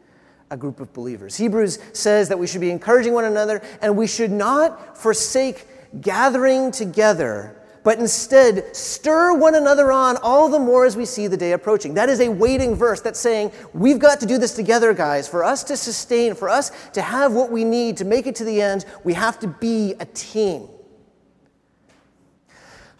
a 0.50 0.58
group 0.58 0.80
of 0.80 0.92
believers. 0.94 1.38
Hebrews 1.38 1.80
says 1.94 2.30
that 2.30 2.38
we 2.38 2.48
should 2.48 2.62
be 2.62 2.72
encouraging 2.72 3.14
one 3.14 3.26
another 3.26 3.62
and 3.82 3.96
we 3.96 4.08
should 4.08 4.32
not 4.32 4.98
forsake 4.98 5.68
gathering 6.02 6.72
together 6.72 7.61
but 7.84 8.00
instead 8.00 8.76
stir 8.76 9.34
one 9.34 9.56
another 9.56 9.92
on 9.92 10.18
all 10.18 10.50
the 10.50 10.60
more 10.60 10.86
as 10.86 10.96
we 10.96 11.06
see 11.06 11.28
the 11.28 11.38
day 11.38 11.54
approaching. 11.54 11.94
That 11.96 12.10
is 12.10 12.20
a 12.20 12.30
waiting 12.30 12.76
verse 12.76 13.02
that's 13.02 13.20
saying, 13.20 13.52
we've 13.74 14.00
got 14.00 14.20
to 14.20 14.26
do 14.26 14.38
this 14.38 14.56
together, 14.56 14.94
guys. 14.94 15.28
For 15.28 15.44
us 15.44 15.64
to 15.66 15.78
sustain, 15.78 16.36
for 16.36 16.50
us 16.50 16.72
to 16.94 17.02
have 17.02 17.34
what 17.34 17.52
we 17.52 17.64
need 17.64 17.98
to 17.98 18.06
make 18.06 18.28
it 18.28 18.36
to 18.36 18.44
the 18.44 18.62
end, 18.62 18.86
we 19.04 19.14
have 19.14 19.40
to 19.40 19.48
be 19.48 19.96
a 20.00 20.06
team. 20.06 20.68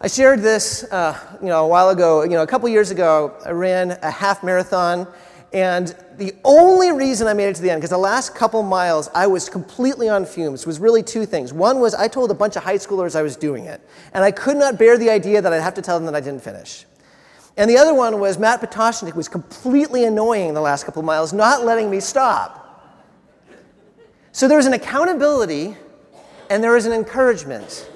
I 0.00 0.08
shared 0.08 0.40
this, 0.40 0.82
uh, 0.90 1.16
you 1.40 1.46
know, 1.46 1.64
a 1.64 1.68
while 1.68 1.90
ago. 1.90 2.24
You 2.24 2.30
know, 2.30 2.42
a 2.42 2.46
couple 2.46 2.68
years 2.68 2.90
ago, 2.90 3.36
I 3.46 3.50
ran 3.50 3.92
a 4.02 4.10
half 4.10 4.42
marathon 4.42 5.06
and 5.52 5.94
the 6.16 6.34
only 6.44 6.92
reason 6.92 7.26
I 7.26 7.34
made 7.34 7.48
it 7.48 7.56
to 7.56 7.62
the 7.62 7.70
end, 7.70 7.80
because 7.80 7.90
the 7.90 7.98
last 7.98 8.34
couple 8.34 8.62
miles 8.62 9.08
I 9.14 9.26
was 9.26 9.48
completely 9.48 10.08
on 10.08 10.24
fumes, 10.24 10.66
was 10.66 10.78
really 10.78 11.02
two 11.02 11.26
things. 11.26 11.52
One 11.52 11.80
was 11.80 11.94
I 11.94 12.08
told 12.08 12.30
a 12.30 12.34
bunch 12.34 12.56
of 12.56 12.62
high 12.62 12.76
schoolers 12.76 13.14
I 13.14 13.22
was 13.22 13.36
doing 13.36 13.66
it, 13.66 13.80
and 14.14 14.24
I 14.24 14.30
could 14.30 14.56
not 14.56 14.78
bear 14.78 14.96
the 14.96 15.10
idea 15.10 15.42
that 15.42 15.52
I'd 15.52 15.60
have 15.60 15.74
to 15.74 15.82
tell 15.82 15.98
them 15.98 16.06
that 16.06 16.14
I 16.14 16.20
didn't 16.20 16.42
finish. 16.42 16.86
And 17.56 17.68
the 17.68 17.76
other 17.76 17.94
one 17.94 18.18
was 18.18 18.38
Matt 18.38 18.60
Potoshnik 18.60 19.14
was 19.14 19.28
completely 19.28 20.04
annoying 20.04 20.54
the 20.54 20.60
last 20.60 20.84
couple 20.84 21.02
miles, 21.02 21.32
not 21.32 21.64
letting 21.64 21.90
me 21.90 22.00
stop. 22.00 22.58
So 24.32 24.48
there 24.48 24.56
was 24.56 24.66
an 24.66 24.72
accountability 24.72 25.76
and 26.48 26.64
there 26.64 26.72
was 26.72 26.86
an 26.86 26.92
encouragement. 26.92 27.90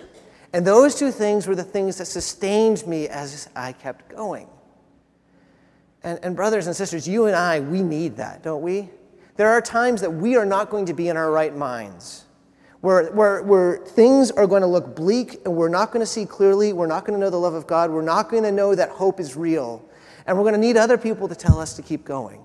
And 0.53 0.67
those 0.67 0.95
two 0.95 1.11
things 1.11 1.47
were 1.47 1.55
the 1.55 1.65
things 1.65 1.97
that 1.99 2.05
sustained 2.05 2.87
me 2.87 3.09
as 3.09 3.49
I 3.57 3.73
kept 3.73 4.15
going. 4.15 4.49
And, 6.07 6.21
and 6.23 6.37
brothers 6.37 6.69
and 6.69 6.77
sisters, 6.77 7.09
you 7.09 7.27
and 7.27 7.35
I, 7.35 7.59
we 7.59 7.83
need 7.83 8.17
that, 8.19 8.45
don't 8.45 8.63
we? 8.63 8.91
There 9.35 9.49
are 9.49 9.61
times 9.61 10.01
that 10.03 10.11
we 10.11 10.37
are 10.37 10.47
not 10.47 10.71
going 10.71 10.87
to 10.87 10.95
be 10.95 11.09
in 11.09 11.17
our 11.17 11.33
right 11.33 11.55
minds, 11.55 12.27
where, 12.81 13.11
where, 13.13 13.43
where 13.43 13.79
things 13.79 14.31
are 14.31 14.47
going 14.47 14.63
to 14.63 14.69
look 14.69 14.95
bleak 14.95 15.41
and 15.45 15.57
we're 15.57 15.69
not 15.69 15.91
going 15.91 16.01
to 16.01 16.07
see 16.07 16.25
clearly, 16.25 16.73
we're 16.73 16.87
not 16.87 17.05
going 17.05 17.19
to 17.19 17.21
know 17.21 17.29
the 17.29 17.37
love 17.37 17.55
of 17.55 17.67
God, 17.67 17.91
we're 17.91 18.03
not 18.03 18.29
going 18.29 18.45
to 18.45 18.53
know 18.53 18.73
that 18.77 18.91
hope 18.91 19.19
is 19.19 19.35
real, 19.35 19.85
and 20.29 20.37
we're 20.37 20.45
going 20.45 20.55
to 20.55 20.61
need 20.61 20.77
other 20.77 20.97
people 20.97 21.27
to 21.27 21.35
tell 21.35 21.59
us 21.59 21.75
to 21.75 21.83
keep 21.83 22.05
going. 22.05 22.41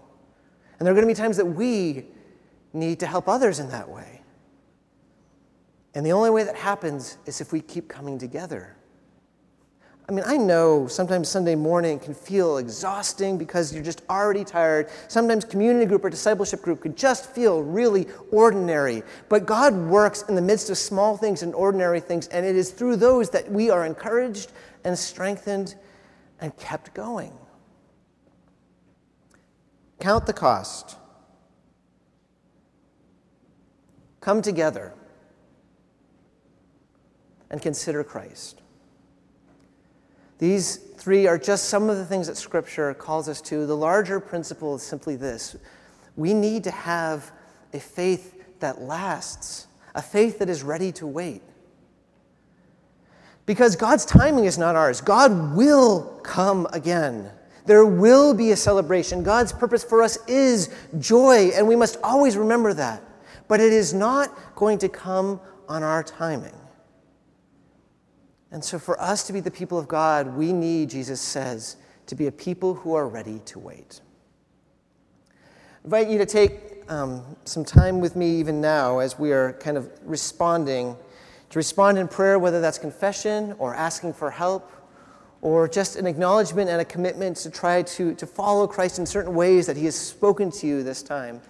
And 0.80 0.88
there 0.88 0.92
are 0.92 0.96
going 0.96 1.08
to 1.08 1.14
be 1.14 1.16
times 1.16 1.38
that 1.38 1.46
we 1.46 2.08
need 2.74 3.00
to 3.02 3.06
help 3.06 3.30
others 3.30 3.60
in 3.60 3.70
that 3.70 3.88
way. 3.88 4.24
And 5.94 6.04
the 6.04 6.14
only 6.14 6.32
way 6.32 6.46
that 6.46 6.56
happens 6.56 7.20
is 7.28 7.42
if 7.42 7.54
we 7.54 7.62
keep 7.62 7.88
coming 7.88 8.18
together. 8.18 8.76
I 10.12 10.14
mean, 10.14 10.26
I 10.28 10.36
know 10.36 10.88
sometimes 10.88 11.30
Sunday 11.30 11.56
morning 11.56 11.98
can 11.98 12.14
feel 12.14 12.58
exhausting 12.58 13.38
because 13.38 13.74
you're 13.74 13.82
just 13.82 14.02
already 14.10 14.44
tired. 14.44 14.90
Sometimes 15.08 15.46
community 15.46 15.86
group 15.86 16.04
or 16.04 16.10
discipleship 16.10 16.62
group 16.62 16.82
could 16.82 16.98
just 16.98 17.34
feel 17.34 17.64
really 17.64 18.08
ordinary. 18.30 19.04
But 19.30 19.46
God 19.46 19.74
works 19.74 20.24
in 20.28 20.36
the 20.36 20.42
midst 20.42 20.70
of 20.70 20.78
small 20.78 21.16
things 21.16 21.44
and 21.44 21.56
ordinary 21.56 22.02
things, 22.02 22.28
and 22.28 22.46
it 22.46 22.58
is 22.58 22.72
through 22.72 22.98
those 22.98 23.30
that 23.30 23.50
we 23.50 23.70
are 23.70 23.86
encouraged 23.86 24.52
and 24.84 25.00
strengthened 25.00 25.76
and 26.42 26.58
kept 26.58 26.94
going. 26.94 27.32
Count 30.02 30.26
the 30.26 30.34
cost. 30.34 30.98
Come 34.20 34.42
together 34.42 34.94
and 37.50 37.62
consider 37.62 38.04
Christ. 38.04 38.61
These 40.42 40.78
three 40.78 41.28
are 41.28 41.38
just 41.38 41.66
some 41.66 41.88
of 41.88 41.98
the 41.98 42.06
things 42.06 42.26
that 42.26 42.36
Scripture 42.36 42.92
calls 42.96 43.30
us 43.30 43.42
to. 43.42 43.68
The 43.68 43.78
larger 43.78 44.20
principle 44.20 44.74
is 44.76 44.82
simply 44.82 45.16
this 45.16 45.56
we 46.18 46.34
need 46.34 46.64
to 46.64 46.72
have 46.72 47.32
a 47.74 47.80
faith 47.80 48.60
that 48.60 48.82
lasts, 48.82 49.68
a 49.94 50.02
faith 50.02 50.40
that 50.40 50.50
is 50.50 50.64
ready 50.64 50.92
to 50.94 51.06
wait. 51.06 51.44
Because 53.46 53.76
God's 53.76 54.04
timing 54.04 54.46
is 54.46 54.58
not 54.58 54.76
ours. 54.76 55.00
God 55.00 55.56
will 55.56 56.20
come 56.24 56.68
again. 56.74 57.30
There 57.68 57.86
will 57.86 58.34
be 58.34 58.50
a 58.50 58.56
celebration. 58.56 59.22
God's 59.22 59.54
purpose 59.54 59.84
for 59.84 60.02
us 60.02 60.18
is 60.28 60.74
joy, 60.98 61.52
and 61.54 61.68
we 61.68 61.76
must 61.76 61.98
always 62.04 62.36
remember 62.36 62.74
that. 62.74 63.04
But 63.48 63.60
it 63.60 63.72
is 63.72 63.94
not 63.94 64.56
going 64.56 64.80
to 64.80 64.90
come 64.90 65.40
on 65.70 65.84
our 65.84 66.02
timing. 66.02 66.56
And 68.52 68.64
so, 68.64 68.78
for 68.78 69.00
us 69.02 69.26
to 69.28 69.34
be 69.34 69.40
the 69.40 69.52
people 69.52 69.80
of 69.80 69.88
God, 69.88 70.36
we 70.36 70.52
need, 70.52 70.90
Jesus 70.90 71.22
says, 71.22 71.78
to 72.08 72.16
be 72.16 72.28
a 72.28 72.32
people 72.32 72.74
who 72.74 72.94
are 72.94 73.08
ready 73.08 73.40
to 73.46 73.60
wait. 73.60 74.02
I 75.32 75.86
invite 75.86 76.10
you 76.10 76.18
to 76.18 76.26
take 76.26 76.84
um, 76.90 77.24
some 77.46 77.64
time 77.64 78.02
with 78.02 78.16
me 78.16 78.40
even 78.40 78.60
now 78.60 79.00
as 79.00 79.18
we 79.18 79.32
are 79.32 79.54
kind 79.54 79.78
of 79.78 79.90
responding, 80.04 80.98
to 81.50 81.60
respond 81.60 81.98
in 81.98 82.08
prayer, 82.08 82.38
whether 82.38 82.60
that's 82.60 82.78
confession 82.78 83.56
or 83.58 83.74
asking 83.74 84.14
for 84.14 84.30
help 84.30 84.70
or 85.42 85.68
just 85.68 85.96
an 85.96 86.06
acknowledgement 86.06 86.70
and 86.70 86.82
a 86.82 86.86
commitment 86.86 87.38
to 87.38 87.50
try 87.50 87.82
to, 87.82 88.14
to 88.16 88.28
follow 88.28 88.68
Christ 88.68 89.00
in 89.00 89.06
certain 89.06 89.34
ways 89.34 89.66
that 89.66 89.78
He 89.78 89.86
has 89.86 89.96
spoken 89.96 90.52
to 90.52 90.68
you 90.68 90.84
this 90.84 91.02
time. 91.02 91.42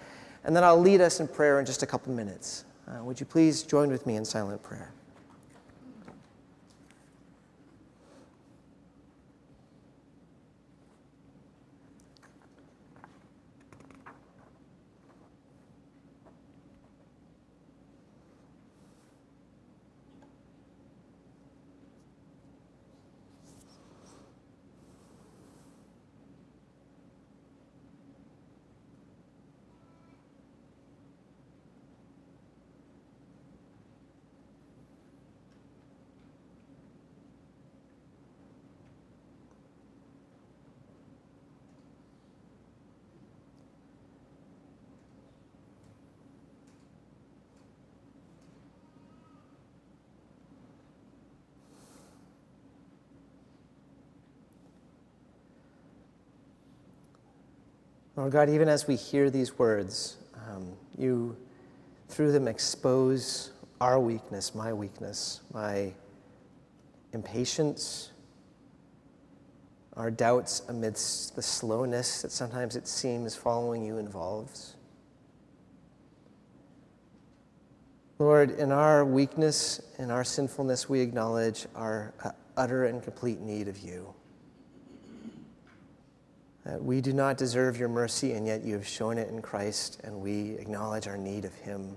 And 0.44 0.56
then 0.56 0.64
I'll 0.64 0.80
lead 0.80 1.00
us 1.00 1.20
in 1.20 1.28
prayer 1.28 1.60
in 1.60 1.66
just 1.66 1.82
a 1.82 1.86
couple 1.86 2.12
minutes. 2.12 2.64
Uh, 2.88 3.04
would 3.04 3.20
you 3.20 3.26
please 3.26 3.62
join 3.62 3.90
with 3.90 4.06
me 4.06 4.16
in 4.16 4.24
silent 4.24 4.62
prayer? 4.62 4.92
Lord 58.14 58.32
God, 58.32 58.50
even 58.50 58.68
as 58.68 58.86
we 58.86 58.96
hear 58.96 59.30
these 59.30 59.58
words, 59.58 60.18
um, 60.48 60.76
you, 60.98 61.36
through 62.08 62.32
them, 62.32 62.46
expose 62.46 63.52
our 63.80 63.98
weakness, 63.98 64.54
my 64.54 64.72
weakness, 64.72 65.40
my 65.52 65.94
impatience, 67.14 68.10
our 69.96 70.10
doubts 70.10 70.62
amidst 70.68 71.36
the 71.36 71.42
slowness 71.42 72.22
that 72.22 72.32
sometimes 72.32 72.76
it 72.76 72.86
seems 72.86 73.34
following 73.34 73.84
you 73.84 73.96
involves. 73.98 74.76
Lord, 78.18 78.52
in 78.52 78.70
our 78.72 79.04
weakness, 79.04 79.80
in 79.98 80.10
our 80.10 80.22
sinfulness, 80.22 80.88
we 80.88 81.00
acknowledge 81.00 81.66
our 81.74 82.14
uh, 82.22 82.30
utter 82.56 82.84
and 82.84 83.02
complete 83.02 83.40
need 83.40 83.68
of 83.68 83.78
you. 83.78 84.14
That 86.64 86.82
we 86.82 87.00
do 87.00 87.12
not 87.12 87.36
deserve 87.36 87.78
your 87.78 87.88
mercy, 87.88 88.32
and 88.32 88.46
yet 88.46 88.62
you 88.64 88.74
have 88.74 88.86
shown 88.86 89.18
it 89.18 89.28
in 89.28 89.42
Christ, 89.42 90.00
and 90.04 90.20
we 90.20 90.52
acknowledge 90.52 91.08
our 91.08 91.18
need 91.18 91.44
of 91.44 91.54
him. 91.54 91.96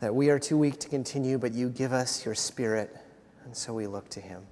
That 0.00 0.14
we 0.14 0.30
are 0.30 0.38
too 0.38 0.58
weak 0.58 0.78
to 0.80 0.88
continue, 0.88 1.38
but 1.38 1.52
you 1.52 1.70
give 1.70 1.92
us 1.92 2.24
your 2.24 2.34
spirit, 2.34 2.94
and 3.44 3.56
so 3.56 3.72
we 3.72 3.86
look 3.86 4.08
to 4.10 4.20
him. 4.20 4.42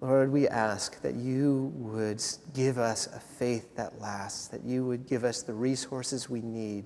Lord, 0.00 0.30
we 0.30 0.46
ask 0.46 1.00
that 1.00 1.14
you 1.14 1.72
would 1.76 2.22
give 2.54 2.78
us 2.78 3.06
a 3.08 3.18
faith 3.18 3.74
that 3.76 4.00
lasts, 4.00 4.46
that 4.48 4.62
you 4.62 4.84
would 4.84 5.06
give 5.06 5.24
us 5.24 5.42
the 5.42 5.54
resources 5.54 6.28
we 6.28 6.42
need 6.42 6.84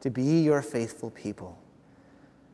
to 0.00 0.10
be 0.10 0.42
your 0.42 0.60
faithful 0.60 1.10
people. 1.10 1.58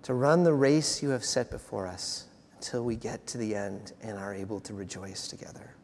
to 0.02 0.14
run 0.14 0.42
the 0.44 0.54
race 0.54 1.02
you 1.02 1.10
have 1.10 1.24
set 1.24 1.50
before 1.50 1.86
us 1.86 2.26
until 2.56 2.84
we 2.84 2.96
get 2.96 3.26
to 3.26 3.38
the 3.38 3.54
end 3.54 3.92
and 4.02 4.18
are 4.18 4.34
able 4.34 4.60
to 4.60 4.74
rejoice 4.74 5.28
together. 5.28 5.74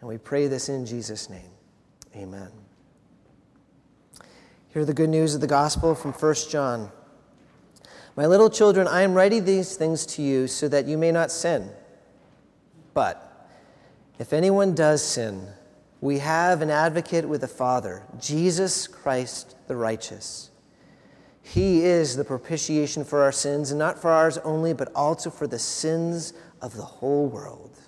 And 0.00 0.08
we 0.08 0.18
pray 0.18 0.46
this 0.46 0.68
in 0.68 0.86
Jesus' 0.86 1.30
name. 1.30 1.50
Amen. 2.14 2.50
Hear 4.68 4.84
the 4.84 4.94
good 4.94 5.08
news 5.08 5.34
of 5.34 5.40
the 5.40 5.46
gospel 5.46 5.94
from 5.94 6.12
1 6.12 6.34
John. 6.50 6.90
My 8.14 8.26
little 8.26 8.50
children, 8.50 8.86
I 8.88 9.02
am 9.02 9.14
writing 9.14 9.44
these 9.44 9.76
things 9.76 10.06
to 10.06 10.22
you 10.22 10.46
so 10.46 10.68
that 10.68 10.86
you 10.86 10.96
may 10.96 11.12
not 11.12 11.30
sin. 11.30 11.70
But 12.94 13.48
if 14.18 14.32
anyone 14.32 14.74
does 14.74 15.02
sin, 15.02 15.48
we 16.00 16.18
have 16.18 16.62
an 16.62 16.70
advocate 16.70 17.28
with 17.28 17.40
the 17.42 17.48
Father, 17.48 18.02
Jesus 18.18 18.86
Christ 18.86 19.56
the 19.66 19.76
righteous. 19.76 20.50
He 21.42 21.84
is 21.84 22.16
the 22.16 22.24
propitiation 22.24 23.04
for 23.04 23.22
our 23.22 23.32
sins, 23.32 23.70
and 23.70 23.78
not 23.78 24.00
for 24.00 24.10
ours 24.10 24.38
only, 24.38 24.72
but 24.72 24.90
also 24.94 25.30
for 25.30 25.46
the 25.46 25.58
sins 25.58 26.32
of 26.60 26.76
the 26.76 26.82
whole 26.82 27.28
world. 27.28 27.78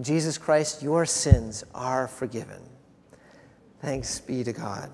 Jesus 0.00 0.38
Christ, 0.38 0.82
your 0.82 1.06
sins 1.06 1.64
are 1.74 2.06
forgiven. 2.06 2.62
Thanks 3.80 4.20
be 4.20 4.44
to 4.44 4.52
God. 4.52 4.90